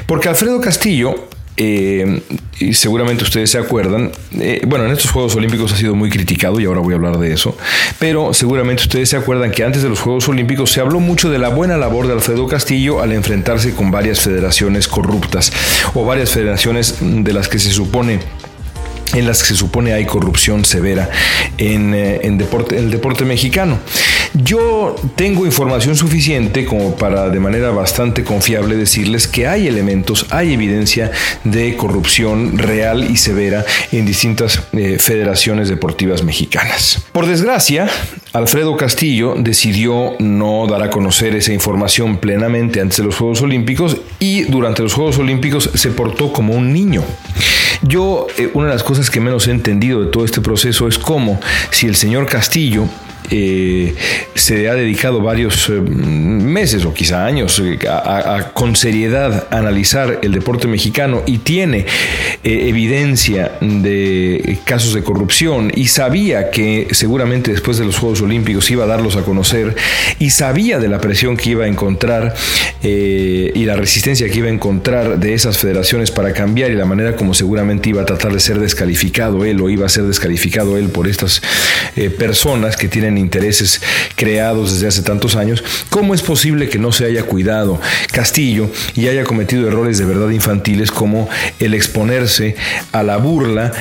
Porque 0.07 0.29
Alfredo 0.29 0.61
Castillo 0.61 1.29
eh, 1.57 2.21
y 2.59 2.75
seguramente 2.75 3.25
ustedes 3.25 3.51
se 3.51 3.59
acuerdan, 3.59 4.13
eh, 4.39 4.63
bueno, 4.67 4.85
en 4.85 4.93
estos 4.93 5.11
Juegos 5.11 5.35
Olímpicos 5.37 5.73
ha 5.73 5.77
sido 5.77 5.95
muy 5.95 6.11
criticado 6.11 6.61
y 6.61 6.67
ahora 6.67 6.81
voy 6.81 6.93
a 6.93 6.97
hablar 6.97 7.19
de 7.19 7.33
eso, 7.33 7.57
pero 7.99 8.35
seguramente 8.35 8.83
ustedes 8.83 9.09
se 9.09 9.17
acuerdan 9.17 9.51
que 9.51 9.65
antes 9.65 9.83
de 9.83 9.89
los 9.89 10.01
Juegos 10.01 10.29
Olímpicos 10.29 10.71
se 10.71 10.81
habló 10.81 11.01
mucho 11.01 11.31
de 11.31 11.39
la 11.39 11.49
buena 11.49 11.77
labor 11.77 12.07
de 12.07 12.13
Alfredo 12.13 12.47
Castillo 12.47 13.01
al 13.01 13.13
enfrentarse 13.13 13.75
con 13.75 13.91
varias 13.91 14.21
federaciones 14.21 14.87
corruptas 14.89 15.53
o 15.95 16.05
varias 16.05 16.31
federaciones 16.31 16.97
de 17.01 17.33
las 17.33 17.49
que 17.49 17.59
se 17.59 17.71
supone 17.71 18.21
en 19.15 19.27
las 19.27 19.43
que 19.43 19.49
se 19.49 19.57
supone 19.57 19.93
hay 19.93 20.05
corrupción 20.05 20.65
severa 20.65 21.09
en, 21.59 21.95
eh, 21.95 22.21
deporte, 22.33 22.77
el 22.77 22.91
deporte 22.91 23.25
mexicano. 23.25 23.79
Yo 24.43 24.95
tengo 25.14 25.47
información 25.47 25.97
suficiente 25.97 26.66
como 26.66 26.95
para 26.97 27.31
de 27.31 27.40
manera 27.40 27.71
bastante 27.71 28.23
confiable 28.23 28.76
decirles 28.76 29.26
que 29.26 29.47
hay 29.47 29.66
elementos, 29.66 30.26
hay 30.28 30.52
evidencia 30.52 31.11
de 31.45 31.75
corrupción 31.76 32.59
real 32.59 33.11
y 33.11 33.16
severa 33.16 33.64
en 33.93 34.05
distintas 34.05 34.62
eh, 34.73 34.99
federaciones 34.99 35.71
deportivas 35.71 36.23
mexicanas. 36.23 37.07
Por 37.12 37.26
desgracia, 37.26 37.88
Alfredo 38.35 38.76
Castillo 38.76 39.37
decidió 39.38 40.16
no 40.19 40.66
dar 40.66 40.83
a 40.83 40.90
conocer 40.90 41.35
esa 41.35 41.55
información 41.55 42.19
plenamente 42.19 42.83
antes 42.83 42.99
de 42.99 43.05
los 43.05 43.16
Juegos 43.16 43.40
Olímpicos 43.40 43.97
y 44.19 44.43
durante 44.43 44.83
los 44.83 44.93
Juegos 44.93 45.16
Olímpicos 45.19 45.71
se 45.73 45.88
portó 45.90 46.35
como 46.35 46.52
un 46.52 46.75
niño. 46.75 47.02
Yo, 47.81 48.26
eh, 48.37 48.50
una 48.52 48.66
de 48.66 48.75
las 48.75 48.83
cosas 48.83 49.09
que 49.09 49.21
menos 49.21 49.49
he 49.49 49.50
entendido 49.50 50.02
de 50.02 50.11
todo 50.11 50.26
este 50.26 50.43
proceso 50.43 50.88
es 50.88 50.99
cómo 50.99 51.40
si 51.71 51.87
el 51.87 51.97
señor 51.97 52.26
Castillo 52.26 52.87
eh, 53.31 53.95
se 54.35 54.69
ha 54.69 54.75
dedicado 54.75 55.21
varios 55.21 55.69
eh, 55.69 55.73
meses 55.73 56.85
o 56.85 56.95
quizá 56.95 57.27
años 57.27 57.61
eh, 57.65 57.79
a, 57.89 58.51
con 58.53 58.77
seriedad 58.77 59.49
analizar 59.51 60.21
el 60.23 60.33
deporte 60.33 60.69
mexicano 60.69 61.23
y 61.27 61.39
tiene 61.39 61.87
evidencia 62.45 63.53
de 63.61 64.59
casos 64.65 64.95
de 64.95 65.03
corrupción 65.03 65.73
y 65.75 65.89
sabía 65.89 66.51
que 66.51 66.89
seguramente 66.93 67.51
después 67.51 67.79
de 67.79 67.85
los 67.85 67.99
Juegos 67.99 68.21
Olímpicos 68.21 68.71
iba 68.71 68.85
a 68.85 68.87
darlos 68.87 69.17
a 69.17 69.23
conocer 69.23 69.75
y 70.21 70.31
sabía 70.31 70.79
de 70.79 70.89
la 70.89 71.01
presión 71.01 71.37
que 71.37 71.51
iba 71.51 71.65
a 71.65 71.69
encontrar 71.69 72.35
y 72.83 73.65
la 73.65 73.75
resistencia 73.75 74.29
que 74.29 74.39
iba 74.39 74.47
a 74.47 74.53
encontrar 74.53 75.19
de 75.19 75.35
esas 75.35 75.59
federaciones 75.59 76.13
para 76.13 76.33
cambiar 76.33 76.71
y 76.71 76.75
la 76.75 76.85
manera 76.85 77.17
como 77.17 77.35
seguramente 77.35 77.89
iba 77.89 78.03
a 78.03 78.07
tratar 78.07 78.33
de 78.33 78.39
ser 78.39 78.61
descalificado 78.61 79.45
él 79.45 79.61
o 79.61 79.69
iba 79.69 79.87
a 79.87 79.89
ser 79.89 80.05
descalificado 80.05 80.79
él 80.79 80.89
por 80.91 81.09
estas 81.09 81.43
personas 82.17 82.77
que 82.77 82.87
tienen 82.87 83.06
intereses 83.15 83.81
creados 84.17 84.73
desde 84.73 84.89
hace 84.89 85.03
tantos 85.03 85.37
años, 85.37 85.63
¿cómo 85.91 86.15
es 86.15 86.23
posible 86.23 86.69
que 86.69 86.79
no 86.79 86.93
se 86.93 87.05
haya 87.05 87.23
cuidado 87.23 87.81
Castillo 88.13 88.71
y 88.95 89.09
haya 89.09 89.25
cometido 89.25 89.69
errores 89.69 89.99
de 89.99 90.05
verdad 90.05 90.31
infantiles 90.31 90.91
como 90.91 91.29
el 91.59 91.75
exponerse 91.75 92.57
a 92.93 93.03
la 93.03 93.17
burla 93.19 93.73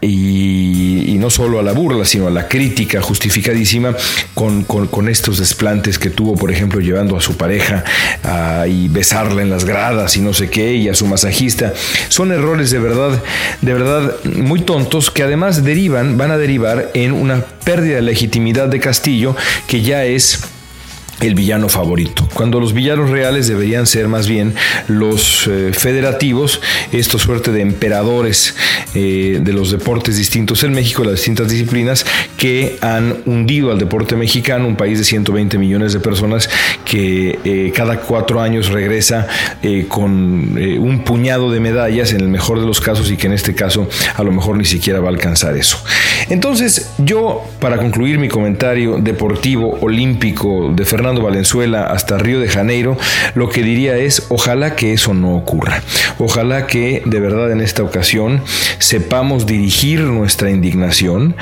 y, 0.00 1.16
no 1.20 1.28
solo 1.28 1.60
a 1.60 1.62
la 1.62 1.72
burla, 1.72 2.06
sino 2.06 2.28
a 2.28 2.30
la 2.30 2.48
crítica 2.48 3.02
justificadísima 3.02 3.94
con, 4.34 5.08
estos 5.08 5.38
desplantes 5.38 5.98
que 5.98 6.08
tuvo, 6.08 6.36
por 6.36 6.50
ejemplo, 6.50 6.80
llevando 6.80 7.16
a 7.16 7.20
su 7.20 7.36
pareja 7.36 7.84
y 8.66 8.88
besarla 8.88 9.42
en 9.42 9.50
las 9.50 9.64
gradas 9.64 10.16
y 10.16 10.20
no 10.20 10.32
sé 10.32 10.48
qué, 10.48 10.74
y 10.74 10.88
a 10.88 10.94
su 10.94 11.06
masajista? 11.06 11.72
Son 12.08 12.32
errores 12.32 12.70
de 12.70 12.78
verdad, 12.78 13.22
de 13.60 13.74
verdad 13.74 14.14
muy 14.24 14.62
tontos 14.62 15.10
que 15.10 15.22
además 15.22 15.64
derivan, 15.64 16.16
van 16.16 16.30
a 16.30 16.38
derivar 16.38 16.90
en 16.94 17.12
una 17.12 17.44
pérdida 17.64 17.96
de 17.96 18.02
legitimidad 18.02 18.68
de 18.68 18.80
Castillo, 18.80 19.36
que 19.66 19.82
ya 19.82 20.04
es 20.04 20.40
el 21.20 21.34
villano 21.34 21.68
favorito, 21.68 22.26
cuando 22.34 22.60
los 22.60 22.72
villanos 22.72 23.10
reales 23.10 23.46
deberían 23.46 23.86
ser 23.86 24.08
más 24.08 24.26
bien 24.26 24.54
los 24.88 25.46
eh, 25.46 25.72
federativos, 25.72 26.60
esto 26.92 27.18
suerte 27.18 27.52
de 27.52 27.60
emperadores 27.60 28.54
eh, 28.94 29.38
de 29.42 29.52
los 29.52 29.70
deportes 29.70 30.16
distintos 30.16 30.64
en 30.64 30.72
México, 30.72 31.04
las 31.04 31.16
distintas 31.16 31.48
disciplinas, 31.48 32.06
que 32.36 32.78
han 32.80 33.18
hundido 33.26 33.70
al 33.70 33.78
deporte 33.78 34.16
mexicano, 34.16 34.66
un 34.66 34.76
país 34.76 34.98
de 34.98 35.04
120 35.04 35.58
millones 35.58 35.92
de 35.92 36.00
personas 36.00 36.48
que 36.84 37.38
eh, 37.44 37.72
cada 37.74 38.00
cuatro 38.00 38.40
años 38.40 38.68
regresa 38.68 39.26
con 39.88 40.56
un 40.58 41.04
puñado 41.04 41.50
de 41.50 41.60
medallas 41.60 42.12
en 42.12 42.20
el 42.20 42.28
mejor 42.28 42.60
de 42.60 42.66
los 42.66 42.80
casos 42.80 43.10
y 43.10 43.16
que 43.16 43.26
en 43.26 43.34
este 43.34 43.54
caso 43.54 43.88
a 44.14 44.22
lo 44.22 44.32
mejor 44.32 44.56
ni 44.56 44.64
siquiera 44.64 45.00
va 45.00 45.08
a 45.08 45.10
alcanzar 45.10 45.56
eso. 45.56 45.78
Entonces 46.28 46.92
yo, 46.98 47.44
para 47.60 47.76
concluir 47.76 48.18
mi 48.18 48.28
comentario 48.28 48.98
deportivo 48.98 49.78
olímpico 49.80 50.72
de 50.74 50.84
Fernando, 50.84 51.09
Valenzuela 51.18 51.84
hasta 51.86 52.18
Río 52.18 52.40
de 52.40 52.48
Janeiro, 52.48 52.96
lo 53.34 53.48
que 53.48 53.62
diría 53.62 53.96
es 53.96 54.26
ojalá 54.28 54.76
que 54.76 54.92
eso 54.92 55.14
no 55.14 55.36
ocurra. 55.36 55.82
Ojalá 56.18 56.66
que 56.66 57.02
de 57.04 57.20
verdad 57.20 57.50
en 57.50 57.60
esta 57.60 57.82
ocasión 57.82 58.42
sepamos 58.78 59.46
dirigir 59.46 60.00
nuestra 60.00 60.50
indignación 60.50 61.36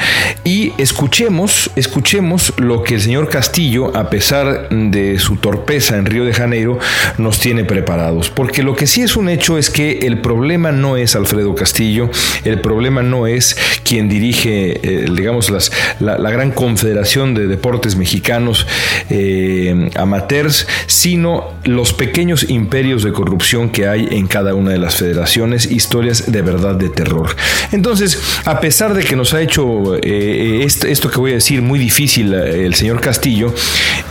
y 0.44 0.72
escuchemos, 0.78 1.70
escuchemos 1.76 2.52
lo 2.56 2.82
que 2.82 2.94
el 2.94 3.00
señor 3.00 3.28
Castillo, 3.28 3.96
a 3.96 4.10
pesar 4.10 4.68
de 4.70 5.18
su 5.18 5.36
torpeza 5.36 5.96
en 5.96 6.06
Río 6.06 6.24
de 6.24 6.32
Janeiro, 6.32 6.78
nos 7.18 7.40
tiene 7.40 7.64
preparados. 7.64 8.30
Porque 8.30 8.62
lo 8.62 8.76
que 8.76 8.86
sí 8.86 9.02
es 9.02 9.16
un 9.16 9.28
hecho 9.28 9.58
es 9.58 9.70
que 9.70 10.00
el 10.02 10.20
problema 10.20 10.72
no 10.72 10.96
es 10.96 11.16
Alfredo 11.16 11.54
Castillo, 11.54 12.10
el 12.44 12.60
problema 12.60 13.02
no 13.02 13.26
es 13.26 13.56
quien 13.84 14.08
dirige, 14.08 14.80
eh, 14.82 15.06
digamos, 15.14 15.50
las, 15.50 15.72
la, 16.00 16.30
gran 16.30 16.50
confederación 16.50 17.34
de 17.34 17.46
deportes 17.46 17.96
mexicanos. 17.96 18.66
Eh, 19.10 19.57
eh, 19.66 19.90
amateurs, 19.96 20.66
sino 20.86 21.52
los 21.64 21.92
pequeños 21.92 22.48
imperios 22.48 23.02
de 23.02 23.12
corrupción 23.12 23.70
que 23.70 23.88
hay 23.88 24.08
en 24.10 24.26
cada 24.26 24.54
una 24.54 24.70
de 24.70 24.78
las 24.78 24.96
federaciones, 24.96 25.70
historias 25.70 26.30
de 26.30 26.42
verdad 26.42 26.74
de 26.74 26.88
terror. 26.88 27.34
Entonces, 27.72 28.20
a 28.44 28.60
pesar 28.60 28.94
de 28.94 29.04
que 29.04 29.16
nos 29.16 29.34
ha 29.34 29.42
hecho 29.42 29.96
eh, 29.96 30.64
esto, 30.64 31.10
que 31.10 31.18
voy 31.18 31.32
a 31.32 31.34
decir 31.34 31.62
muy 31.62 31.78
difícil 31.78 32.32
eh, 32.34 32.66
el 32.66 32.74
señor 32.74 33.00
Castillo, 33.00 33.54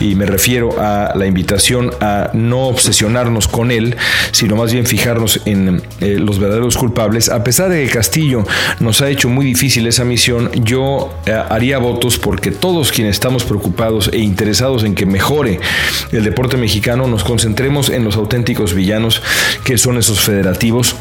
y 0.00 0.14
me 0.14 0.26
refiero 0.26 0.80
a 0.80 1.12
la 1.14 1.26
invitación 1.26 1.90
a 2.00 2.30
no 2.32 2.68
obsesionarnos 2.68 3.48
con 3.48 3.70
él, 3.70 3.96
sino 4.32 4.56
más 4.56 4.72
bien 4.72 4.86
fijarnos 4.86 5.40
en 5.44 5.82
los 6.00 6.38
verdaderos 6.38 6.76
culpables, 6.76 7.28
a 7.28 7.42
pesar 7.42 7.70
de 7.70 7.84
que 7.84 7.90
Castillo 7.90 8.44
nos 8.80 9.00
ha 9.00 9.10
hecho 9.10 9.28
muy 9.28 9.44
difícil 9.44 9.86
esa 9.86 10.04
misión, 10.04 10.50
yo 10.62 11.12
haría 11.48 11.78
votos 11.78 12.18
porque 12.18 12.50
todos 12.50 12.92
quienes 12.92 13.16
estamos 13.16 13.44
preocupados 13.44 14.10
e 14.12 14.18
interesados 14.18 14.84
en 14.84 14.94
que 14.94 15.06
mejor 15.06 15.37
el 15.46 16.24
deporte 16.24 16.56
mexicano, 16.56 17.06
nos 17.06 17.24
concentremos 17.24 17.90
en 17.90 18.04
los 18.04 18.16
auténticos 18.16 18.74
villanos 18.74 19.22
que 19.64 19.78
son 19.78 19.98
esos 19.98 20.20
federativos 20.20 20.96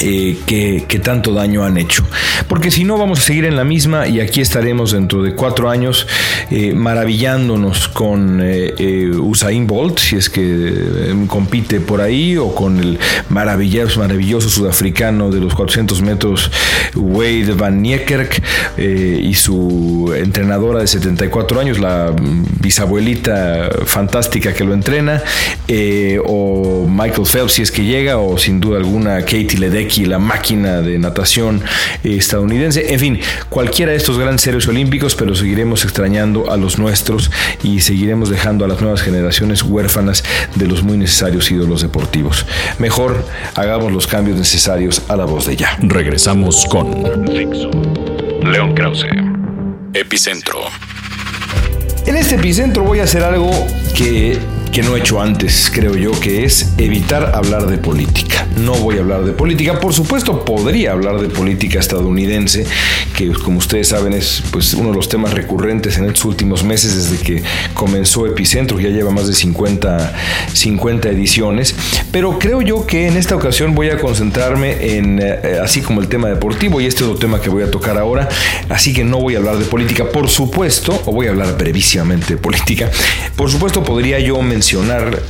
eh, 0.00 0.36
que, 0.46 0.98
tanto 0.98 1.32
daño 1.32 1.62
han 1.62 1.76
hecho. 1.78 2.04
Porque 2.48 2.70
si 2.70 2.84
no, 2.84 2.98
vamos 2.98 3.20
a 3.20 3.22
seguir 3.22 3.44
en 3.44 3.56
la 3.56 3.64
misma 3.64 4.08
y 4.08 4.20
aquí 4.20 4.40
estaremos 4.40 4.92
dentro 4.92 5.22
de 5.22 5.34
cuatro 5.34 5.70
años 5.70 6.06
eh, 6.50 6.74
maravillándonos 6.74 7.88
con 7.88 8.40
eh, 8.42 9.10
Usain 9.20 9.66
Bolt, 9.66 9.98
si 9.98 10.16
es 10.16 10.28
que 10.28 11.14
compite 11.28 11.80
por 11.80 12.00
ahí, 12.00 12.36
o 12.36 12.54
con 12.54 12.78
el 12.78 12.98
maravilloso, 13.28 14.00
maravilloso 14.00 14.48
sudafricano 14.48 15.30
de 15.30 15.40
los 15.40 15.54
400 15.54 16.02
metros, 16.02 16.50
Wade 16.94 17.52
Van 17.54 17.80
Niekerk, 17.80 18.42
y 18.78 19.34
su 19.34 20.12
entrenadora 20.16 20.80
de 20.80 20.86
74 20.86 21.60
años, 21.60 21.78
la 21.78 22.12
bisabuelita 22.60 23.70
fantástica 23.84 24.52
que 24.52 24.64
lo 24.64 24.74
entrena, 24.74 25.22
o 26.26 26.86
Michael 26.88 27.26
Phelps, 27.26 27.52
si 27.52 27.62
es 27.62 27.70
que 27.70 27.84
llega, 27.84 28.18
o 28.18 28.38
sin 28.38 28.60
duda 28.60 28.78
alguna 28.78 29.20
Katie 29.20 29.58
Ledeck 29.58 29.85
Ledecky, 29.86 30.06
la 30.06 30.18
máquina 30.18 30.80
de 30.80 30.98
natación 30.98 31.62
estadounidense. 32.02 32.92
En 32.92 33.00
fin, 33.00 33.20
cualquiera 33.48 33.92
de 33.92 33.98
estos 33.98 34.18
grandes 34.18 34.46
héroes 34.46 34.66
olímpicos, 34.66 35.14
pero 35.14 35.34
seguiremos 35.34 35.84
extrañando 35.84 36.50
a 36.50 36.56
los 36.56 36.78
nuestros 36.78 37.30
y 37.62 37.80
seguiremos 37.80 38.28
dejando 38.28 38.64
a 38.64 38.68
las 38.68 38.80
nuevas 38.80 39.02
generaciones 39.02 39.62
huérfanas 39.62 40.24
de 40.56 40.66
los 40.66 40.82
muy 40.82 40.96
necesarios 40.98 41.50
ídolos 41.50 41.82
deportivos. 41.82 42.46
Mejor 42.78 43.24
hagamos 43.54 43.92
los 43.92 44.06
cambios 44.06 44.38
necesarios 44.38 45.02
a 45.08 45.16
la 45.16 45.24
voz 45.24 45.46
de 45.46 45.56
ya. 45.56 45.78
Regresamos 45.80 46.66
con 46.66 47.24
León 48.42 48.74
Krause. 48.74 49.06
Epicentro. 49.94 50.60
En 52.06 52.16
este 52.16 52.36
epicentro 52.36 52.82
voy 52.82 53.00
a 53.00 53.04
hacer 53.04 53.22
algo 53.22 53.50
que 53.94 54.38
que 54.72 54.82
no 54.82 54.96
he 54.96 55.00
hecho 55.00 55.20
antes, 55.20 55.70
creo 55.72 55.96
yo, 55.96 56.12
que 56.20 56.44
es 56.44 56.72
evitar 56.78 57.34
hablar 57.34 57.66
de 57.66 57.78
política. 57.78 58.46
No 58.56 58.74
voy 58.74 58.98
a 58.98 59.00
hablar 59.00 59.24
de 59.24 59.32
política, 59.32 59.80
por 59.80 59.92
supuesto 59.92 60.44
podría 60.44 60.92
hablar 60.92 61.20
de 61.20 61.28
política 61.28 61.78
estadounidense, 61.78 62.66
que 63.16 63.32
como 63.32 63.58
ustedes 63.58 63.88
saben 63.88 64.12
es 64.12 64.42
pues, 64.50 64.74
uno 64.74 64.90
de 64.90 64.96
los 64.96 65.08
temas 65.08 65.32
recurrentes 65.32 65.96
en 65.98 66.04
estos 66.04 66.24
últimos 66.24 66.64
meses 66.64 66.94
desde 66.94 67.22
que 67.22 67.42
comenzó 67.74 68.26
Epicentro, 68.26 68.76
que 68.76 68.84
ya 68.84 68.90
lleva 68.90 69.10
más 69.10 69.26
de 69.26 69.34
50, 69.34 70.14
50 70.52 71.08
ediciones, 71.08 71.74
pero 72.10 72.38
creo 72.38 72.62
yo 72.62 72.86
que 72.86 73.06
en 73.06 73.16
esta 73.16 73.36
ocasión 73.36 73.74
voy 73.74 73.90
a 73.90 73.98
concentrarme 73.98 74.96
en, 74.96 75.20
eh, 75.22 75.58
así 75.62 75.80
como 75.80 76.00
el 76.00 76.08
tema 76.08 76.28
deportivo, 76.28 76.80
y 76.80 76.86
este 76.86 77.04
es 77.04 77.10
otro 77.10 77.18
tema 77.18 77.40
que 77.40 77.48
voy 77.48 77.62
a 77.62 77.70
tocar 77.70 77.96
ahora, 77.98 78.28
así 78.68 78.92
que 78.92 79.04
no 79.04 79.20
voy 79.20 79.36
a 79.36 79.38
hablar 79.38 79.58
de 79.58 79.64
política, 79.64 80.04
por 80.10 80.28
supuesto, 80.28 81.02
o 81.06 81.12
voy 81.12 81.26
a 81.26 81.30
hablar 81.30 81.56
brevísimamente 81.56 82.34
de 82.34 82.36
política, 82.36 82.90
por 83.36 83.50
supuesto 83.50 83.82
podría 83.82 84.18
yo 84.18 84.40
mencionar 84.42 84.55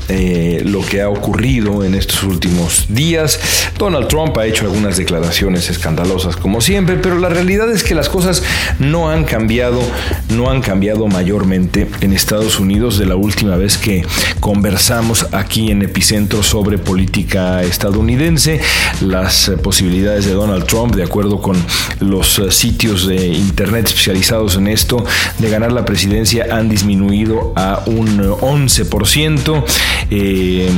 eh, 0.09 0.63
lo 0.65 0.83
que 0.83 1.03
ha 1.03 1.09
ocurrido 1.09 1.85
en 1.85 1.95
estos 1.95 2.23
últimos 2.23 2.87
días. 2.89 3.41
Donald 3.77 4.07
Trump 4.07 4.37
ha 4.39 4.47
hecho 4.47 4.67
algunas 4.67 4.97
declaraciones 4.97 5.69
escandalosas 5.69 6.37
como 6.37 6.61
siempre, 6.61 6.97
pero 6.97 7.19
la 7.19 7.29
realidad 7.29 7.71
es 7.71 7.83
que 7.83 7.95
las 7.95 8.09
cosas 8.09 8.43
no 8.79 9.11
han 9.11 9.25
cambiado, 9.25 9.81
no 10.29 10.49
han 10.51 10.61
cambiado 10.61 11.09
mayormente 11.09 11.89
en 12.01 12.13
Estados 12.13 12.61
Unidos 12.61 12.99
de 12.99 13.07
la 13.07 13.17
última 13.17 13.57
vez 13.57 13.79
que 13.79 14.05
conversamos 14.39 15.27
aquí 15.33 15.73
en 15.73 15.83
Epicentro 15.83 16.45
sobre 16.45 16.79
política 16.79 17.63
estadounidense. 17.65 18.61
Las 19.01 19.49
eh, 19.49 19.57
posibilidades 19.57 20.25
de 20.25 20.35
Donald 20.35 20.67
Trump, 20.67 20.95
de 20.95 21.03
acuerdo 21.03 21.43
con 21.43 21.57
los 21.99 22.39
eh, 22.39 22.53
sitios 22.53 23.07
de 23.07 23.27
internet 23.27 23.87
especializados 23.87 24.57
en 24.57 24.69
esto, 24.69 25.05
de 25.39 25.51
ganar 25.51 25.73
la 25.73 25.85
presidencia 25.85 26.47
han 26.53 26.69
disminuido 26.69 27.53
a 27.57 27.83
un 27.87 28.19
11%. 28.19 29.16
Eh, 29.19 30.69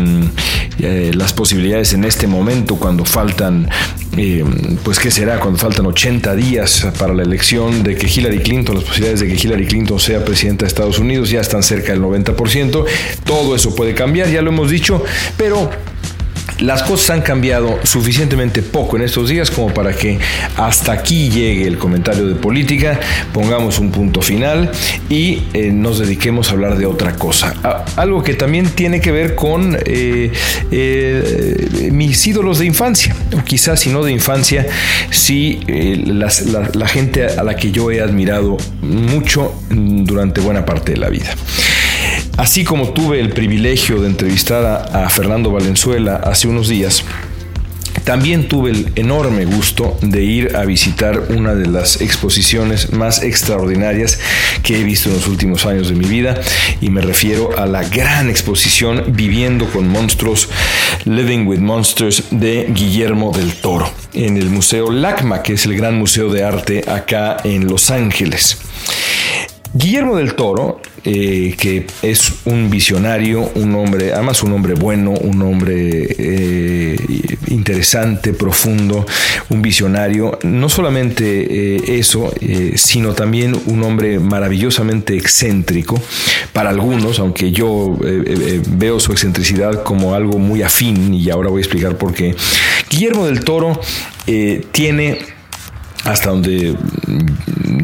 eh, 0.79 1.11
las 1.13 1.33
posibilidades 1.33 1.93
en 1.93 2.05
este 2.05 2.29
momento, 2.29 2.77
cuando 2.77 3.05
faltan, 3.05 3.69
eh, 4.17 4.45
pues 4.85 5.01
qué 5.01 5.11
será, 5.11 5.41
cuando 5.41 5.59
faltan 5.59 5.87
80 5.87 6.37
días 6.37 6.87
para 7.01 7.15
la 7.15 7.25
elección 7.25 7.83
de 7.83 7.97
que 7.97 8.07
Hillary 8.07 8.39
Clinton, 8.39 8.77
las 8.77 8.85
posibilidades 8.85 9.21
de 9.21 9.27
que 9.27 9.35
Hillary 9.35 9.67
Clinton 9.67 9.99
sea 9.99 10.25
presidenta 10.25 10.67
de 10.67 10.69
Estados 10.69 11.01
Unidos 11.01 11.31
ya 11.31 11.41
están 11.41 11.65
cerca 11.65 11.93
del 11.93 12.01
90%. 12.01 12.85
Todo 13.25 13.57
eso 13.57 13.75
puede 13.75 13.95
cambiar, 13.95 14.31
ya 14.31 14.41
lo 14.41 14.51
hemos 14.51 14.71
dicho, 14.71 15.03
pero 15.37 15.69
las 16.61 16.83
cosas 16.83 17.11
han 17.11 17.23
cambiado 17.23 17.79
suficientemente 17.85 18.63
poco 18.63 18.97
en 18.97 19.03
estos 19.03 19.29
días 19.29 19.51
como 19.51 19.73
para 19.73 19.93
que 19.93 20.19
hasta 20.57 20.93
aquí 20.93 21.31
llegue 21.31 21.67
el 21.67 21.79
comentario 21.79 22.27
de 22.27 22.35
política, 22.35 22.99
pongamos 23.33 23.79
un 23.79 23.91
punto 23.91 24.23
final 24.23 24.71
y 25.09 25.43
eh, 25.53 25.71
nos 25.73 25.99
dediquemos 25.99 26.51
a 26.51 26.53
hablar 26.53 26.77
de 26.77 26.87
otra 26.87 27.15
cosa. 27.15 27.55
algo 27.97 28.23
que 28.23 28.35
también 28.35 28.67
tiene 28.71 29.01
que 29.01 29.13
ver 29.13 29.35
con 29.35 29.77
eh, 29.85 30.33
eh, 30.71 31.89
mis 31.93 32.27
ídolos 32.27 32.59
de 32.59 32.67
infancia, 32.67 33.15
o 33.37 33.45
quizás 33.45 33.81
si 33.81 33.91
no 33.91 34.03
de 34.03 34.13
infancia, 34.13 34.67
sí 35.11 35.61
la, 35.67 36.31
la 36.75 36.89
gente 36.89 37.27
a 37.27 37.43
la 37.43 37.57
que 37.57 37.71
yo 37.71 37.91
he 37.91 38.01
admirado 38.01 38.57
mucho 38.81 39.55
durante 39.71 40.41
buena 40.41 40.65
parte 40.65 40.93
de 40.93 40.99
la 40.99 41.09
vida. 41.09 41.35
Así 42.39 42.63
como 42.63 42.91
tuve 42.91 43.19
el 43.19 43.31
privilegio 43.31 44.01
de 44.01 44.07
entrevistar 44.07 44.89
a, 44.93 45.11
Fernando 45.11 45.51
Valenzuela 45.51 46.21
hace 46.23 46.47
unos 46.47 46.69
días, 46.69 47.03
también 48.05 48.47
tuve 48.47 48.71
el 48.71 48.93
enorme 48.95 49.45
gusto 49.45 49.99
de 50.03 50.23
ir 50.23 50.55
a 50.55 50.65
visitar 50.65 51.19
una 51.31 51.57
de 51.57 51.67
las 51.67 52.01
exposiciones 52.01 52.93
más 52.93 53.25
extraordinarias 53.25 54.21
que 54.63 54.79
he 54.79 54.85
visto 54.85 55.09
en 55.09 55.17
los 55.17 55.27
últimos 55.27 55.67
años 55.67 55.89
de 55.89 55.97
mi 55.97 56.07
vida 56.07 56.41
y 56.81 56.91
me 56.91 57.01
refiero 57.01 57.59
a 57.59 57.67
la 57.67 57.83
gran 57.83 58.31
exposición 58.31 59.17
Viviendo 59.17 59.69
con 59.71 59.89
Monstruos, 59.89 60.49
Living 61.07 61.45
with 61.45 61.59
Monsters 61.59 62.23
de 62.31 62.69
Guillermo 62.71 63.33
del 63.37 63.53
Toro 63.55 63.91
en 64.15 64.37
el 64.37 64.49
Museo 64.49 64.93
LACMA, 64.93 65.43
que 65.43 65.55
es 65.55 65.67
el 65.67 65.77
gran 65.77 65.99
museo 65.99 66.31
de 66.33 66.45
arte 66.45 66.85
acá 66.89 67.39
en 67.43 67.67
Los 67.67 67.91
Ángeles. 67.91 68.59
Guillermo 69.75 70.17
del 70.17 70.35
Toro, 70.35 70.81
eh, 71.05 71.55
que 71.59 71.87
es 72.03 72.33
un 72.47 72.71
visionario, 72.71 73.51
un 73.55 73.75
hombre, 73.75 74.13
además 74.13 74.43
un 74.43 74.53
hombre 74.53 74.75
bueno, 74.75 75.13
un 75.13 75.43
hombre 75.43 76.07
eh, 76.19 76.97
interesante, 77.49 78.33
profundo, 78.33 79.05
un 79.51 79.61
visionario, 79.61 80.39
no 80.43 80.69
solamente 80.69 81.77
eh, 81.77 81.99
eso, 81.99 82.33
sino 82.77 83.13
también 83.13 83.59
un 83.67 83.83
hombre 83.83 84.19
maravillosamente 84.19 85.17
excéntrico 85.17 86.01
para 86.53 86.71
algunos, 86.71 87.19
aunque 87.19 87.53
yo 87.53 87.97
veo 88.69 89.01
su 89.01 89.13
excentricidad 89.13 89.83
como 89.83 90.15
algo 90.15 90.39
muy 90.39 90.63
afín 90.63 91.13
y 91.15 91.31
ahora 91.31 91.51
voy 91.51 91.61
a 91.61 91.65
explicar 91.65 91.97
por 91.97 92.15
qué. 92.15 92.35
Guillermo 92.91 93.27
del 93.27 93.45
Toro 93.45 93.81
tiene 94.73 95.38
hasta 96.05 96.31
donde 96.31 96.77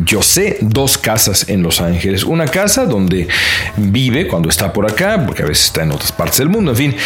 yo 0.05 0.23
sé, 0.23 0.59
dos 0.61 0.99
casas 0.99 1.49
en 1.49 1.63
Los 1.63 1.81
Ángeles. 1.81 2.25
Una 2.25 2.47
casa 2.47 2.87
donde 2.87 3.29
vive 3.77 4.27
cuando 4.29 4.49
está 4.49 4.73
por 4.73 4.91
acá, 4.91 5.23
porque 5.25 5.43
a 5.43 5.47
veces 5.47 5.67
está 5.67 5.83
en 5.83 5.93
otras 5.93 6.13
partes 6.13 6.39
del 6.39 6.49
mundo, 6.49 6.73
en 6.73 6.77
fin, 6.77 6.97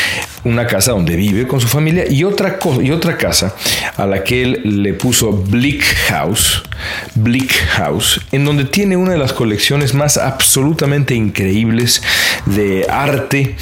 una 0.45 0.67
casa 0.67 0.93
donde 0.93 1.17
vive 1.17 1.47
con 1.47 1.61
su 1.61 1.69
familia 1.69 2.05
y 2.11 2.25
otra, 2.25 2.59
y 2.83 2.91
otra 2.91 3.17
casa 3.17 3.55
a 3.97 4.07
la 4.07 4.25
que 4.25 4.43
él 4.43 4.83
le 4.83 4.95
puso 4.95 5.33
Bleak 5.33 5.83
House, 6.09 6.63
Bleak 7.15 7.53
House, 7.77 8.21
en 8.33 8.45
donde 8.45 8.65
tiene 8.65 8.97
una 8.97 9.13
de 9.13 9.19
las 9.19 9.33
colecciones 9.33 9.95
más 9.95 10.17
absolutamente 10.17 11.15
increíbles 11.15 12.03
de 12.47 12.87
arte, 12.89 13.57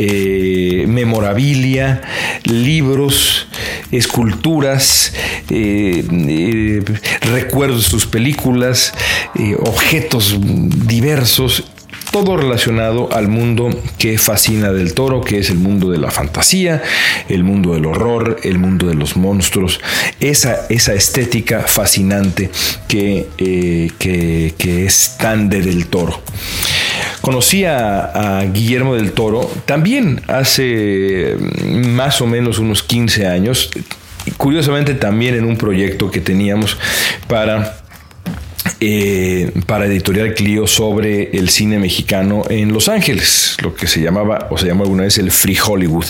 eh, 0.00 0.84
memorabilia, 0.86 2.02
libros, 2.44 3.48
esculturas, 3.90 5.12
eh, 5.50 6.04
eh, 6.08 6.84
recuerdos 7.22 7.82
de 7.82 7.90
sus 7.90 8.06
películas, 8.06 8.94
objetos 9.58 10.38
diversos 10.86 11.64
todo 12.12 12.36
relacionado 12.36 13.12
al 13.12 13.28
mundo 13.28 13.70
que 13.98 14.18
fascina 14.18 14.72
del 14.72 14.94
toro, 14.94 15.20
que 15.20 15.38
es 15.38 15.50
el 15.50 15.58
mundo 15.58 15.90
de 15.90 15.98
la 15.98 16.10
fantasía, 16.10 16.80
el 17.28 17.42
mundo 17.42 17.74
del 17.74 17.84
horror, 17.84 18.38
el 18.44 18.58
mundo 18.58 18.86
de 18.86 18.94
los 18.94 19.16
monstruos, 19.16 19.80
esa, 20.20 20.66
esa 20.70 20.94
estética 20.94 21.62
fascinante 21.62 22.50
que, 22.86 23.26
que, 23.98 24.86
es 24.86 25.16
tan 25.18 25.48
de 25.48 25.60
del 25.60 25.86
toro. 25.86 26.22
Conocí 27.20 27.64
a, 27.64 28.44
Guillermo 28.52 28.94
del 28.94 29.12
Toro 29.12 29.50
también 29.66 30.22
hace 30.28 31.36
más 31.64 32.20
o 32.20 32.26
menos 32.26 32.58
unos 32.58 32.82
15 32.82 33.26
años, 33.26 33.70
curiosamente 34.36 34.94
también 34.94 35.34
en 35.34 35.44
un 35.44 35.56
proyecto 35.56 36.10
que 36.10 36.20
teníamos 36.20 36.78
para 37.26 37.78
eh, 38.80 39.50
para 39.66 39.86
Editorial 39.86 40.34
Clio 40.34 40.68
sobre 40.68 41.36
el 41.36 41.48
cine 41.48 41.80
mexicano 41.80 42.44
en 42.48 42.72
Los 42.72 42.88
Ángeles, 42.88 43.56
lo 43.60 43.74
que 43.74 43.88
se 43.88 44.00
llamaba 44.00 44.46
o 44.50 44.58
se 44.58 44.66
llamó 44.66 44.84
alguna 44.84 45.02
vez 45.02 45.18
el 45.18 45.32
Free 45.32 45.58
Hollywood. 45.58 46.06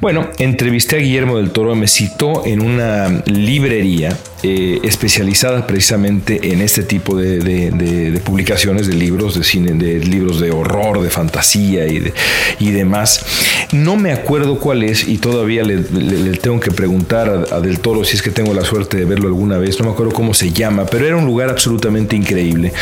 Bueno, 0.00 0.28
entrevisté 0.38 0.96
a 0.96 0.98
Guillermo 0.98 1.36
del 1.36 1.50
Toro, 1.50 1.74
me 1.74 1.86
citó 1.86 2.44
en 2.46 2.62
una 2.62 3.22
librería 3.26 4.16
eh, 4.42 4.80
especializada 4.82 5.66
precisamente 5.66 6.52
en 6.52 6.60
este 6.62 6.82
tipo 6.82 7.16
de, 7.16 8.20
publicaciones 8.24 8.88
de 8.88 8.94
libros 8.94 9.36
de 9.36 9.44
cine, 9.44 9.72
de 9.72 10.00
libros 10.00 10.40
de 10.40 10.50
horror, 10.50 11.00
de 11.00 11.10
fantasía 11.10 11.86
y, 11.86 12.12
y 12.58 12.70
demás. 12.70 13.24
No 13.72 13.96
me 13.96 14.12
acuerdo 14.12 14.58
cuál 14.58 14.82
es 14.82 15.06
y 15.06 15.18
todavía 15.18 15.62
le, 15.62 15.78
tengo 16.38 16.58
que 16.58 16.72
preguntar 16.72 17.46
a, 17.52 17.60
Del 17.60 17.78
Toro 17.78 18.04
si 18.04 18.16
es 18.16 18.22
que 18.22 18.30
tengo 18.30 18.52
la 18.54 18.64
suerte 18.64 18.96
de 18.96 19.04
verlo 19.04 19.28
alguna 19.28 19.58
vez. 19.58 19.78
No 19.78 19.86
me 19.86 19.92
acuerdo 19.92 20.12
cómo 20.12 20.34
se 20.34 20.50
llama, 20.50 20.86
pero 20.86 21.06
era 21.06 21.16
un 21.16 21.24
lugar 21.24 21.50
absolutamente 21.50 22.16
increíble. 22.16 22.72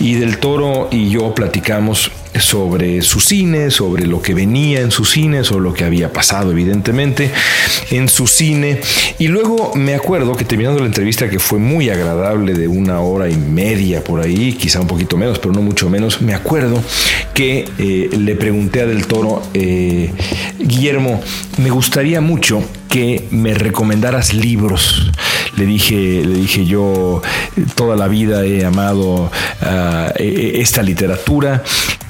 Y 0.00 0.14
Del 0.14 0.38
Toro 0.38 0.88
y 0.90 1.10
yo 1.10 1.34
platicamos 1.34 2.10
sobre 2.40 3.02
su 3.02 3.20
cine, 3.20 3.70
sobre 3.70 4.06
lo 4.06 4.20
que 4.20 4.34
venía 4.34 4.80
en 4.80 4.90
su 4.90 5.04
cine, 5.04 5.44
sobre 5.44 5.64
lo 5.64 5.72
que 5.72 5.84
había 5.84 6.12
pasado 6.12 6.52
evidentemente 6.52 7.30
en 7.90 8.08
su 8.08 8.26
cine. 8.26 8.80
Y 9.18 9.28
luego 9.28 9.72
me 9.74 9.94
acuerdo 9.94 10.34
que 10.36 10.44
terminando 10.44 10.80
la 10.80 10.86
entrevista 10.86 11.28
que 11.28 11.38
fue 11.38 11.58
muy 11.58 11.90
agradable 11.90 12.54
de 12.54 12.68
una 12.68 13.00
hora 13.00 13.28
y 13.28 13.36
media 13.36 14.02
por 14.02 14.20
ahí, 14.20 14.54
quizá 14.54 14.80
un 14.80 14.86
poquito 14.86 15.16
menos, 15.16 15.38
pero 15.38 15.52
no 15.52 15.62
mucho 15.62 15.88
menos, 15.88 16.20
me 16.22 16.34
acuerdo 16.34 16.82
que 17.34 17.68
eh, 17.78 18.10
le 18.16 18.34
pregunté 18.34 18.80
a 18.82 18.86
Del 18.86 19.06
Toro, 19.06 19.42
eh, 19.54 20.10
Guillermo, 20.58 21.20
me 21.58 21.70
gustaría 21.70 22.20
mucho 22.20 22.62
que 22.88 23.26
me 23.30 23.54
recomendaras 23.54 24.34
libros. 24.34 25.10
Le 25.56 25.66
dije, 25.66 26.22
le 26.24 26.36
dije 26.36 26.64
yo 26.64 27.22
toda 27.74 27.96
la 27.96 28.08
vida 28.08 28.44
he 28.44 28.64
amado 28.64 29.30
ah, 29.60 30.12
e, 30.16 30.24
e, 30.24 30.60
esta 30.60 30.82
literatura 30.82 31.62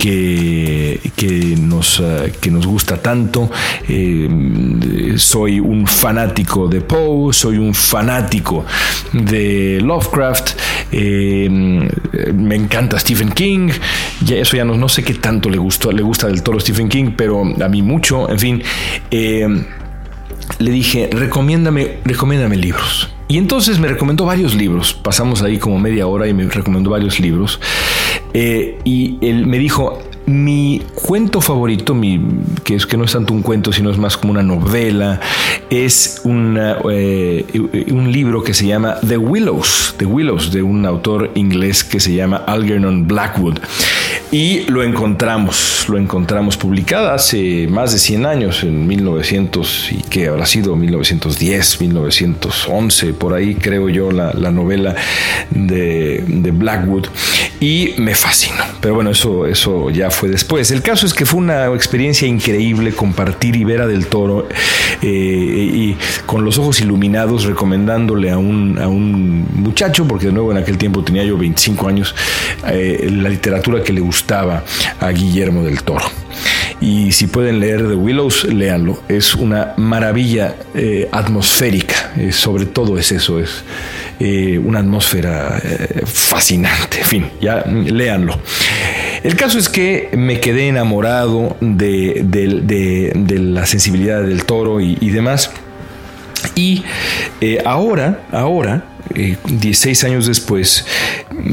que, 0.05 1.01
que, 1.17 1.57
nos, 1.59 1.99
ah, 2.01 2.27
que 2.39 2.51
nos 2.51 2.67
gusta 2.67 3.01
tanto. 3.01 3.51
Eh, 3.89 5.15
soy 5.17 5.61
un 5.61 5.87
fanático 5.87 6.69
de 6.69 6.83
Poe, 6.83 7.33
soy 7.33 7.57
un 7.57 7.73
fanático 7.73 8.67
de 9.15 9.81
Lovecraft, 9.83 10.51
eh, 10.93 11.49
me 11.49 12.55
encanta 12.55 12.99
Stephen 12.99 13.31
King, 13.31 13.71
ya 14.23 14.37
eso 14.37 14.59
ya 14.59 14.65
no, 14.67 14.77
no 14.77 14.91
sé 14.91 15.03
qué 15.03 15.15
tanto 15.15 15.49
le, 15.49 15.57
gustó, 15.57 15.91
le 15.91 16.03
gusta 16.03 16.27
del 16.27 16.43
toro 16.43 16.61
Stephen 16.61 16.91
King, 16.91 17.13
pero 17.17 17.43
a 17.43 17.69
mí 17.71 17.81
mucho, 17.81 18.29
en 18.29 18.39
fin. 18.39 18.63
Eh, 19.11 19.49
le 20.59 20.71
dije, 20.71 21.09
recomiéndame, 21.11 22.01
recomiéndame 22.05 22.57
libros. 22.57 23.09
Y 23.27 23.39
entonces 23.39 23.79
me 23.79 23.89
recomendó 23.89 24.27
varios 24.27 24.55
libros. 24.55 24.93
Pasamos 24.93 25.41
ahí 25.41 25.59
como 25.59 25.79
media 25.79 26.07
hora 26.07 26.29
y 26.29 26.35
me 26.35 26.45
recomendó 26.45 26.91
varios 26.91 27.19
libros. 27.21 27.59
Eh, 28.35 28.79
y 28.85 29.19
él 29.23 29.47
me 29.47 29.59
dijo, 29.59 30.03
mi 30.27 30.83
cuento 30.95 31.41
favorito, 31.41 31.97
que 32.65 32.77
es 32.77 32.87
que 32.87 32.97
no 32.97 33.05
es 33.05 33.13
tanto 33.13 33.35
un 33.35 33.43
cuento, 33.43 33.73
sino 33.73 33.91
es 33.91 33.99
más 33.99 34.17
como 34.17 34.33
una 34.33 34.43
novela, 34.43 35.21
es 35.71 36.23
eh, 36.25 37.45
un 37.91 38.13
libro 38.13 38.43
que 38.43 38.55
se 38.55 38.67
llama 38.67 38.97
The 39.07 39.19
Willows, 39.19 39.95
The 39.99 40.07
Willows, 40.07 40.51
de 40.51 40.63
un 40.63 40.87
autor 40.87 41.31
inglés 41.35 41.85
que 41.85 42.01
se 42.01 42.15
llama 42.15 42.39
Algernon 42.47 43.07
Blackwood. 43.07 43.59
Y 44.31 44.63
lo 44.71 44.83
encontramos, 44.83 45.87
lo 45.89 45.97
encontramos 45.99 46.57
publicada 46.57 47.15
hace 47.15 47.69
más 47.69 47.93
de 47.93 47.99
100 47.99 48.27
años, 48.27 48.65
en 48.65 48.87
1900, 48.87 49.93
y 49.93 50.03
que 50.03 50.27
habrá 50.29 50.47
sido 50.47 50.75
1910, 50.75 51.81
1911, 51.81 53.13
por 53.13 53.35
ahí 53.35 53.55
creo 53.55 53.89
yo, 53.89 54.11
la, 54.11 54.33
novela 54.51 54.97
de, 55.51 56.25
de, 56.27 56.51
Blackwood. 56.51 57.07
Y 57.65 57.95
me 57.97 58.15
fascinó. 58.15 58.63
Pero 58.83 58.95
bueno, 58.95 59.11
eso, 59.11 59.47
eso 59.47 59.89
ya 59.89 60.11
fue 60.11 60.29
después. 60.29 60.71
El 60.71 60.83
caso 60.83 61.07
es 61.07 61.15
que 61.15 61.25
fue 61.25 61.41
una 61.41 61.65
experiencia 61.69 62.29
increíble 62.29 62.93
compartir 62.93 63.57
y 63.57 63.65
ver 63.65 63.81
a 63.81 63.87
Del 63.87 64.07
Toro 64.07 64.47
eh, 65.01 65.07
y 65.09 65.97
con 66.27 66.45
los 66.45 66.59
ojos 66.59 66.83
iluminados 66.83 67.45
recomendándole 67.45 68.31
a 68.31 68.37
un, 68.37 68.79
a 68.79 68.87
un 68.87 69.47
muchacho, 69.55 70.07
porque 70.07 70.27
de 70.27 70.33
nuevo 70.33 70.53
en 70.53 70.59
aquel 70.59 70.77
tiempo 70.77 71.03
tenía 71.03 71.25
yo 71.25 71.39
25 71.39 71.89
años, 71.89 72.15
eh, 72.69 73.09
la 73.11 73.31
literatura 73.31 73.83
que 73.83 73.95
le 73.95 74.03
gustaba 74.03 74.63
a 75.01 75.09
Guillermo 75.09 75.65
del 75.65 75.83
Toro. 75.85 76.05
Y 76.83 77.13
si 77.13 77.29
pueden 77.29 77.61
leer 77.61 77.89
The 77.89 77.95
Willows, 77.95 78.45
léanlo. 78.45 79.03
Es 79.09 79.35
una 79.35 79.73
maravilla 79.79 80.57
eh, 80.75 81.09
atmosférica. 81.13 82.13
Sobre 82.31 82.67
todo 82.67 82.99
es 82.99 83.11
eso, 83.11 83.41
es 83.41 83.65
eh, 84.21 84.59
una 84.59 84.81
atmósfera 84.81 85.61
fascinante. 86.05 87.01
En 87.01 87.07
fin, 87.07 87.31
ya 87.41 87.65
léanlo. 87.67 88.39
El 89.23 89.37
caso 89.37 89.59
es 89.59 89.69
que 89.69 90.11
me 90.17 90.41
quedé 90.41 90.69
enamorado 90.69 91.57
de, 91.61 92.25
la 93.27 93.67
sensibilidad 93.67 94.23
del 94.23 94.45
toro 94.45 94.81
y, 94.81 95.11
demás. 95.11 95.51
Y 96.55 96.85
ahora, 97.65 98.27
ahora, 98.33 98.85
16 99.15 100.05
años 100.05 100.27
después, 100.27 100.87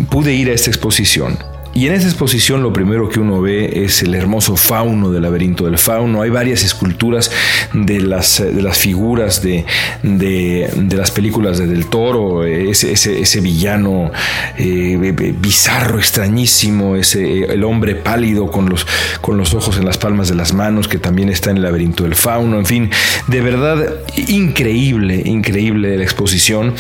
pude 0.09 0.33
ir 0.33 0.49
a 0.49 0.53
esta 0.53 0.69
exposición 0.69 1.37
y 1.73 1.87
en 1.87 1.93
esa 1.93 2.07
exposición 2.07 2.63
lo 2.63 2.73
primero 2.73 3.07
que 3.07 3.19
uno 3.19 3.41
ve 3.41 3.83
es 3.85 4.03
el 4.03 4.13
hermoso 4.13 4.57
fauno 4.57 5.09
del 5.09 5.21
laberinto 5.21 5.65
del 5.65 5.77
fauno. 5.77 6.21
Hay 6.21 6.29
varias 6.29 6.63
esculturas 6.63 7.31
de 7.73 8.01
las, 8.01 8.39
de 8.39 8.61
las 8.61 8.77
figuras 8.77 9.41
de, 9.41 9.65
de, 10.03 10.97
las 10.97 11.11
películas 11.11 11.57
de 11.57 11.67
Del 11.67 11.85
Toro, 11.85 12.43
ese, 12.43 12.91
ese, 12.91 13.39
villano 13.39 14.11
eh, 14.57 15.33
bizarro, 15.39 15.97
extrañísimo, 15.97 16.97
ese, 16.97 17.45
el 17.45 17.63
hombre 17.63 17.95
pálido 17.95 18.51
con 18.51 18.69
los, 18.69 18.85
con 19.21 19.37
los 19.37 19.53
ojos 19.53 19.77
en 19.77 19.85
las 19.85 19.97
palmas 19.97 20.27
de 20.27 20.35
las 20.35 20.53
manos 20.53 20.89
que 20.89 20.97
también 20.97 21.29
está 21.29 21.51
en 21.51 21.57
el 21.57 21.63
laberinto 21.63 22.03
del 22.03 22.15
fauno. 22.15 22.59
En 22.59 22.65
fin, 22.65 22.89
de 23.27 23.41
verdad 23.41 23.95
increíble, 24.27 25.21
increíble 25.25 25.95
la 25.97 26.03
exposición. 26.03 26.73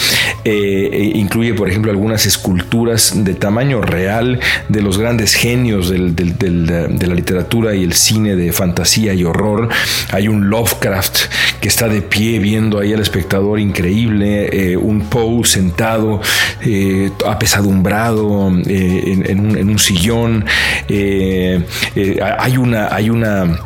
Eh, 0.43 0.89
eh, 0.91 1.11
incluye, 1.15 1.53
por 1.53 1.69
ejemplo, 1.69 1.91
algunas 1.91 2.25
esculturas 2.25 3.23
de 3.23 3.33
tamaño 3.35 3.81
real 3.81 4.39
de 4.67 4.80
los 4.81 4.97
grandes 4.97 5.33
genios 5.33 5.89
de 5.89 7.07
la 7.07 7.15
literatura 7.15 7.75
y 7.75 7.83
el 7.83 7.93
cine 7.93 8.35
de 8.35 8.51
fantasía 8.51 9.13
y 9.13 9.23
horror. 9.23 9.69
Hay 10.11 10.27
un 10.27 10.49
Lovecraft 10.49 11.19
que 11.59 11.67
está 11.67 11.87
de 11.87 12.01
pie 12.01 12.39
viendo 12.39 12.79
ahí 12.79 12.93
al 12.93 13.01
espectador 13.01 13.59
increíble, 13.59 14.49
eh, 14.51 14.77
un 14.77 15.01
Poe 15.09 15.45
sentado, 15.45 16.21
eh, 16.61 17.11
apesadumbrado 17.25 18.51
eh, 18.65 19.23
en, 19.27 19.69
un, 19.69 19.79
sillón. 19.79 20.45
hay 20.89 22.57
una... 22.57 22.93
Hay 22.93 23.09
una 23.09 23.59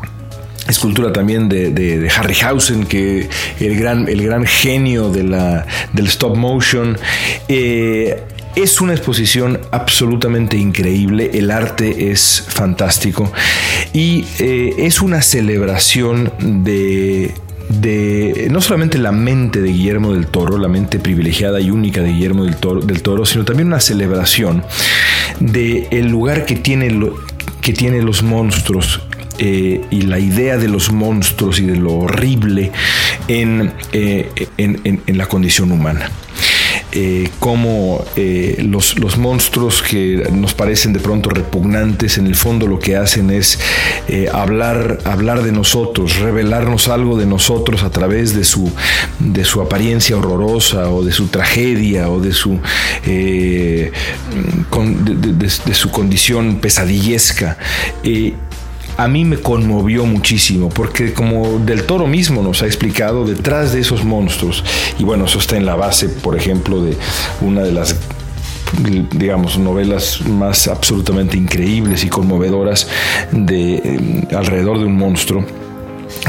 escultura 0.68 1.14
también 1.14 1.48
de, 1.48 2.10
Harryhausen, 2.10 2.86
que 2.86 3.30
el 3.60 3.76
gran, 3.78 4.08
el 4.08 4.24
gran 4.24 4.46
genio 4.46 5.10
de 5.10 5.24
la, 5.24 5.66
del 5.94 6.08
stop 6.08 6.36
motion. 6.36 6.98
Es 8.56 8.80
una 8.80 8.94
exposición 8.94 9.60
absolutamente 9.72 10.56
increíble, 10.56 11.32
el 11.34 11.52
arte 11.52 12.12
es 12.12 12.42
fantástico 12.48 13.32
y 13.92 14.26
eh, 14.40 14.74
es 14.78 15.02
una 15.02 15.22
celebración 15.22 16.32
de 16.40 17.34
no 18.50 18.62
solamente 18.62 18.98
la 18.98 19.12
mente 19.12 19.62
de 19.62 19.70
Guillermo 19.70 20.14
del 20.14 20.28
Toro, 20.28 20.58
la 20.58 20.68
mente 20.68 21.00
privilegiada 21.00 21.60
y 21.60 21.72
única 21.72 22.02
de 22.02 22.14
Guillermo 22.14 22.46
del 22.46 22.56
Toro, 22.56 22.82
del 22.82 23.26
sino 23.26 23.44
también 23.44 23.68
una 23.68 23.80
celebración 23.80 24.64
de 25.40 25.88
el 25.92 26.08
lugar 26.08 26.46
que 26.46 26.56
tiene, 26.56 26.98
que 27.62 27.74
tiene 27.74 28.02
los 28.02 28.24
monstruos 28.24 29.02
eh, 29.38 29.82
y 29.92 30.04
la 30.04 30.20
idea 30.20 30.58
de 30.58 30.70
los 30.70 30.94
monstruos 30.94 31.60
y 31.60 31.66
de 31.66 31.76
lo 31.76 31.94
horrible 31.94 32.72
en, 33.28 33.74
eh, 33.92 34.30
en 34.58 35.18
la 35.18 35.26
condición 35.26 35.74
humana 35.74 36.10
eh, 36.98 37.30
cómo 37.40 38.06
eh, 38.16 38.64
los, 38.66 38.98
los, 38.98 39.18
monstruos 39.18 39.82
que 39.82 40.30
nos 40.32 40.54
parecen 40.54 40.94
de 40.94 41.02
pronto 41.02 41.30
repugnantes, 41.30 42.18
en 42.18 42.26
el 42.26 42.36
fondo 42.36 42.68
lo 42.68 42.80
que 42.80 42.96
hacen 42.96 43.32
es 43.32 43.60
eh, 44.08 44.30
hablar, 44.32 45.00
hablar 45.04 45.44
de 45.44 45.52
nosotros, 45.52 46.20
revelarnos 46.20 46.88
algo 46.88 47.18
de 47.18 47.26
nosotros 47.26 47.84
a 47.84 47.90
través 47.90 48.34
de 48.34 48.46
su, 48.46 48.72
de 49.20 49.44
su 49.44 49.62
apariencia 49.62 50.16
horrorosa 50.16 50.90
o 50.90 51.04
de 51.04 51.12
su 51.12 51.28
tragedia 51.28 52.10
o 52.10 52.22
de 52.22 52.32
su, 52.32 52.62
de, 53.06 53.92
su 55.74 55.92
condición 55.92 56.60
pesadillesca 56.62 57.58
a 58.98 59.08
mí 59.08 59.26
me 59.26 59.38
conmovió 59.38 60.06
muchísimo, 60.06 60.70
porque 60.70 61.14
como 61.14 61.60
del 61.60 61.84
toro 61.84 62.08
mismo 62.08 62.42
nos 62.42 62.62
ha 62.62 62.66
explicado, 62.66 63.26
detrás 63.26 63.74
de 63.74 63.82
esos 63.82 64.04
monstruos, 64.04 64.64
y 64.98 65.04
bueno, 65.04 65.26
eso 65.26 65.40
está 65.40 65.58
en 65.58 65.66
la 65.66 65.76
base, 65.76 66.10
por 66.10 66.38
ejemplo, 66.38 66.82
de 66.82 66.98
una 67.42 67.62
de 67.62 67.72
las 67.72 67.96
digamos, 69.12 69.58
novelas 69.58 70.22
más 70.28 70.68
absolutamente 70.68 71.38
increíbles 71.38 72.04
y 72.04 72.10
conmovedoras 72.10 72.88
de 73.32 73.76
eh, 73.76 74.28
alrededor 74.36 74.80
de 74.80 74.86
un 74.86 74.98
monstruo 74.98 75.46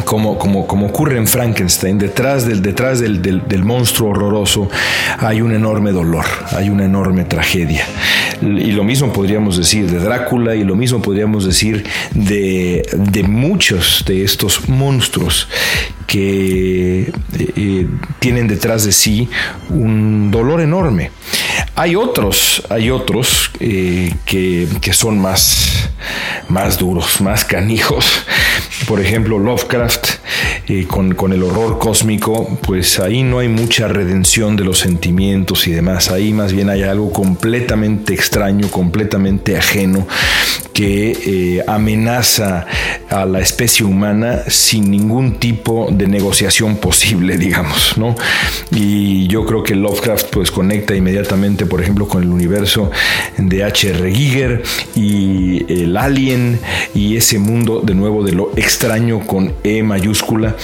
como, 0.04 0.38
como, 0.38 0.66
como, 0.66 0.86
ocurre 0.86 1.16
en 1.16 1.26
Frankenstein, 1.26 1.98
detrás, 1.98 2.46
del, 2.46 2.62
detrás 2.62 3.00
del, 3.00 3.22
del, 3.22 3.64
monstruo 3.64 4.10
horroroso 4.10 4.68
hay 5.18 5.40
un 5.40 5.52
enorme 5.52 5.92
dolor, 5.92 6.24
hay 6.52 6.68
una 6.68 6.84
enorme 6.84 7.24
tragedia. 7.24 7.86
Y 8.42 8.72
lo 8.72 8.84
mismo 8.84 9.12
podríamos 9.12 9.56
decir 9.56 9.90
de 9.90 9.98
Drácula 9.98 10.54
y 10.54 10.64
lo 10.64 10.76
mismo 10.76 11.00
podríamos 11.00 11.46
decir 11.46 11.84
de, 12.12 12.86
de 12.92 13.22
muchos 13.22 14.04
de 14.06 14.24
estos 14.24 14.68
monstruos 14.68 15.48
que 16.06 17.12
eh, 17.38 17.86
tienen 18.18 18.46
detrás 18.46 18.84
de 18.84 18.92
sí 18.92 19.28
un 19.68 20.30
dolor 20.30 20.60
enorme. 20.60 21.10
Hay 21.74 21.96
otros, 21.96 22.62
hay 22.70 22.90
otros 22.90 23.50
eh, 23.60 24.14
que, 24.24 24.68
que, 24.80 24.92
son 24.92 25.18
más, 25.18 25.75
más 26.48 26.78
duros, 26.78 27.20
más 27.20 27.44
canijos. 27.44 28.24
Por 28.86 29.00
ejemplo, 29.00 29.38
Lovecraft, 29.38 30.08
eh, 30.68 30.86
con, 30.86 31.14
con, 31.14 31.32
el 31.32 31.42
horror 31.42 31.78
cósmico, 31.78 32.58
pues 32.62 32.98
ahí 33.00 33.22
no 33.22 33.38
hay 33.38 33.48
mucha 33.48 33.88
redención 33.88 34.56
de 34.56 34.64
los 34.64 34.78
sentimientos 34.78 35.66
y 35.66 35.72
demás. 35.72 36.10
Ahí 36.10 36.32
más 36.32 36.52
bien 36.52 36.70
hay 36.70 36.82
algo 36.82 37.12
completamente 37.12 38.14
extraño, 38.14 38.68
completamente 38.70 39.56
ajeno, 39.56 40.06
que 40.76 41.56
eh, 41.56 41.64
amenaza 41.66 42.66
a 43.08 43.24
la 43.24 43.40
especie 43.40 43.86
humana 43.86 44.42
sin 44.48 44.90
ningún 44.90 45.36
tipo 45.38 45.88
de 45.90 46.06
negociación 46.06 46.76
posible, 46.76 47.38
digamos, 47.38 47.96
¿no? 47.96 48.14
Y 48.70 49.26
yo 49.26 49.46
creo 49.46 49.62
que 49.62 49.74
Lovecraft 49.74 50.26
pues 50.30 50.50
conecta 50.50 50.94
inmediatamente, 50.94 51.64
por 51.64 51.80
ejemplo, 51.80 52.06
con 52.06 52.22
el 52.22 52.28
universo 52.28 52.90
de 53.38 53.64
H.R. 53.64 54.14
Giger 54.14 54.62
y 54.94 55.64
el 55.72 55.96
Alien 55.96 56.60
y 56.94 57.16
ese 57.16 57.38
mundo 57.38 57.80
de 57.80 57.94
nuevo 57.94 58.22
de 58.22 58.32
lo 58.32 58.52
extraño 58.54 59.26
con 59.26 59.54
E 59.64 59.82
mayúscula 59.82 60.56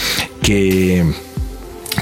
que 0.43 1.05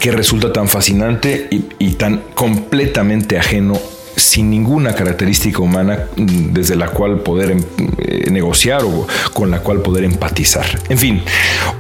que 0.00 0.12
resulta 0.12 0.52
tan 0.52 0.68
fascinante 0.68 1.48
y, 1.50 1.90
tan 1.94 2.22
completamente 2.34 3.36
ajeno 3.36 3.78
sin 4.20 4.50
ninguna 4.50 4.94
característica 4.94 5.60
humana 5.60 6.06
mm, 6.16 6.52
desde 6.52 6.76
la 6.76 6.88
cual 6.88 7.20
poder 7.20 7.52
em, 7.52 7.62
eh, 7.98 8.30
negociar 8.30 8.84
o 8.84 9.06
con 9.32 9.50
la 9.50 9.60
cual 9.60 9.82
poder 9.82 10.04
empatizar. 10.04 10.66
En 10.88 10.98
fin, 10.98 11.22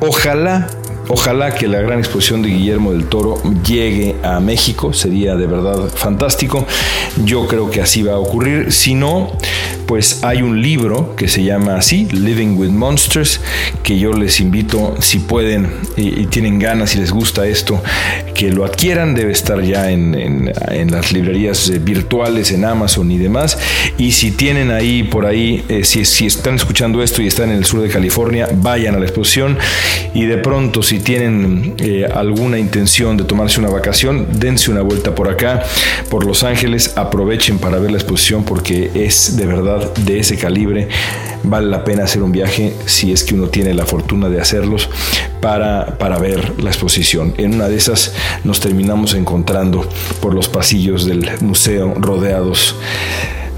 ojalá 0.00 0.68
Ojalá 1.12 1.52
que 1.52 1.66
la 1.66 1.80
gran 1.80 1.98
exposición 1.98 2.40
de 2.40 2.50
Guillermo 2.50 2.92
del 2.92 3.06
Toro 3.06 3.42
llegue 3.66 4.14
a 4.22 4.38
México, 4.38 4.92
sería 4.92 5.34
de 5.34 5.48
verdad 5.48 5.88
fantástico. 5.92 6.64
Yo 7.24 7.48
creo 7.48 7.68
que 7.68 7.80
así 7.80 8.04
va 8.04 8.12
a 8.12 8.18
ocurrir. 8.18 8.70
Si 8.70 8.94
no, 8.94 9.32
pues 9.90 10.22
hay 10.22 10.40
un 10.40 10.62
libro 10.62 11.16
que 11.16 11.26
se 11.26 11.42
llama 11.42 11.74
así, 11.74 12.06
Living 12.12 12.56
with 12.56 12.68
Monsters, 12.68 13.40
que 13.82 13.98
yo 13.98 14.12
les 14.12 14.38
invito, 14.38 14.94
si 15.00 15.18
pueden 15.18 15.68
y, 15.96 16.26
tienen 16.26 16.60
ganas 16.60 16.94
y 16.94 16.98
les 16.98 17.10
gusta 17.10 17.44
esto, 17.44 17.82
que 18.32 18.52
lo 18.52 18.64
adquieran. 18.64 19.16
Debe 19.16 19.32
estar 19.32 19.60
ya 19.62 19.90
en, 19.90 20.52
las 20.92 21.10
librerías 21.10 21.68
eh, 21.70 21.80
virtuales, 21.80 22.52
en 22.52 22.66
Amazon 22.66 23.10
y 23.10 23.18
demás. 23.18 23.58
Y 23.98 24.12
si 24.12 24.30
tienen 24.30 24.70
ahí 24.70 25.02
por 25.02 25.26
ahí, 25.26 25.64
eh, 25.68 25.82
si, 25.82 26.04
si 26.04 26.26
están 26.26 26.54
escuchando 26.54 27.02
esto 27.02 27.20
y 27.20 27.26
están 27.26 27.50
en 27.50 27.56
el 27.56 27.64
sur 27.64 27.82
de 27.82 27.88
California, 27.88 28.48
vayan 28.54 28.94
a 28.94 28.98
la 29.00 29.06
exposición. 29.06 29.58
Y 30.14 30.24
de 30.26 30.38
pronto, 30.38 30.84
si 30.84 31.00
tienen 31.00 31.74
eh, 31.78 32.06
alguna 32.14 32.60
intención 32.60 33.16
de 33.16 33.24
tomarse 33.24 33.58
una 33.58 33.70
vacación, 33.70 34.28
dense 34.38 34.70
una 34.70 34.82
vuelta 34.82 35.16
por 35.16 35.28
acá, 35.28 35.64
por 36.08 36.24
Los 36.24 36.44
Ángeles, 36.44 36.96
aprovechen 36.96 37.58
para 37.58 37.80
ver 37.80 37.90
la 37.90 37.98
exposición 37.98 38.44
porque 38.44 38.92
es 38.94 39.36
de 39.36 39.46
verdad 39.46 39.79
de 39.80 40.20
ese 40.20 40.36
calibre. 40.36 40.88
Vale 41.42 41.68
la 41.68 41.84
pena 41.84 42.04
hacer 42.04 42.22
un 42.22 42.32
viaje 42.32 42.74
si 42.86 43.12
es 43.12 43.24
que 43.24 43.34
uno 43.34 43.48
tiene 43.48 43.74
la 43.74 43.86
fortuna 43.86 44.28
de 44.28 44.40
hacerlos 44.40 44.90
para, 45.40 45.98
para 45.98 46.18
ver 46.18 46.62
la 46.62 46.70
exposición. 46.70 47.34
En 47.38 47.54
una 47.54 47.68
de 47.68 47.76
esas 47.76 48.14
nos 48.44 48.60
terminamos 48.60 49.14
encontrando 49.14 49.88
por 50.20 50.34
los 50.34 50.48
pasillos 50.48 51.06
del 51.06 51.28
museo 51.40 51.94
rodeados 51.96 52.76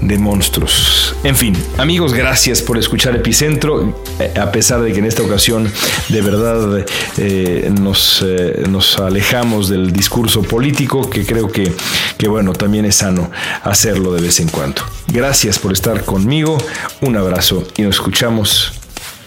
de 0.07 0.17
monstruos. 0.17 1.15
En 1.23 1.35
fin, 1.35 1.55
amigos, 1.77 2.13
gracias 2.13 2.61
por 2.61 2.77
escuchar 2.77 3.15
Epicentro, 3.15 3.97
eh, 4.19 4.33
a 4.39 4.51
pesar 4.51 4.81
de 4.81 4.91
que 4.91 4.99
en 4.99 5.05
esta 5.05 5.23
ocasión 5.23 5.71
de 6.09 6.21
verdad 6.21 6.85
eh, 7.17 7.71
nos, 7.79 8.23
eh, 8.25 8.63
nos, 8.69 8.99
alejamos 8.99 9.69
del 9.69 9.91
discurso 9.91 10.41
político, 10.41 11.09
que 11.09 11.25
creo 11.25 11.47
que, 11.47 11.71
que 12.17 12.27
bueno, 12.27 12.53
también 12.53 12.85
es 12.85 12.97
sano 12.97 13.31
hacerlo 13.63 14.13
de 14.13 14.21
vez 14.21 14.39
en 14.39 14.49
cuando. 14.49 14.81
Gracias 15.07 15.59
por 15.59 15.71
estar 15.73 16.03
conmigo, 16.03 16.57
un 17.01 17.15
abrazo 17.15 17.65
y 17.77 17.83
nos 17.83 17.95
escuchamos 17.95 18.73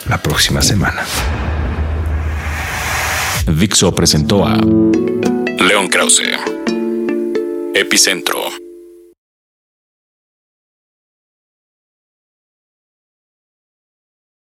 la 0.08 0.22
próxima 0.22 0.62
semana. 0.62 1.02
Dixo 3.46 3.94
presentó 3.94 4.44
a 4.44 4.56
León 4.56 5.88
Krause. 5.88 6.22
Epicentro 7.74 8.45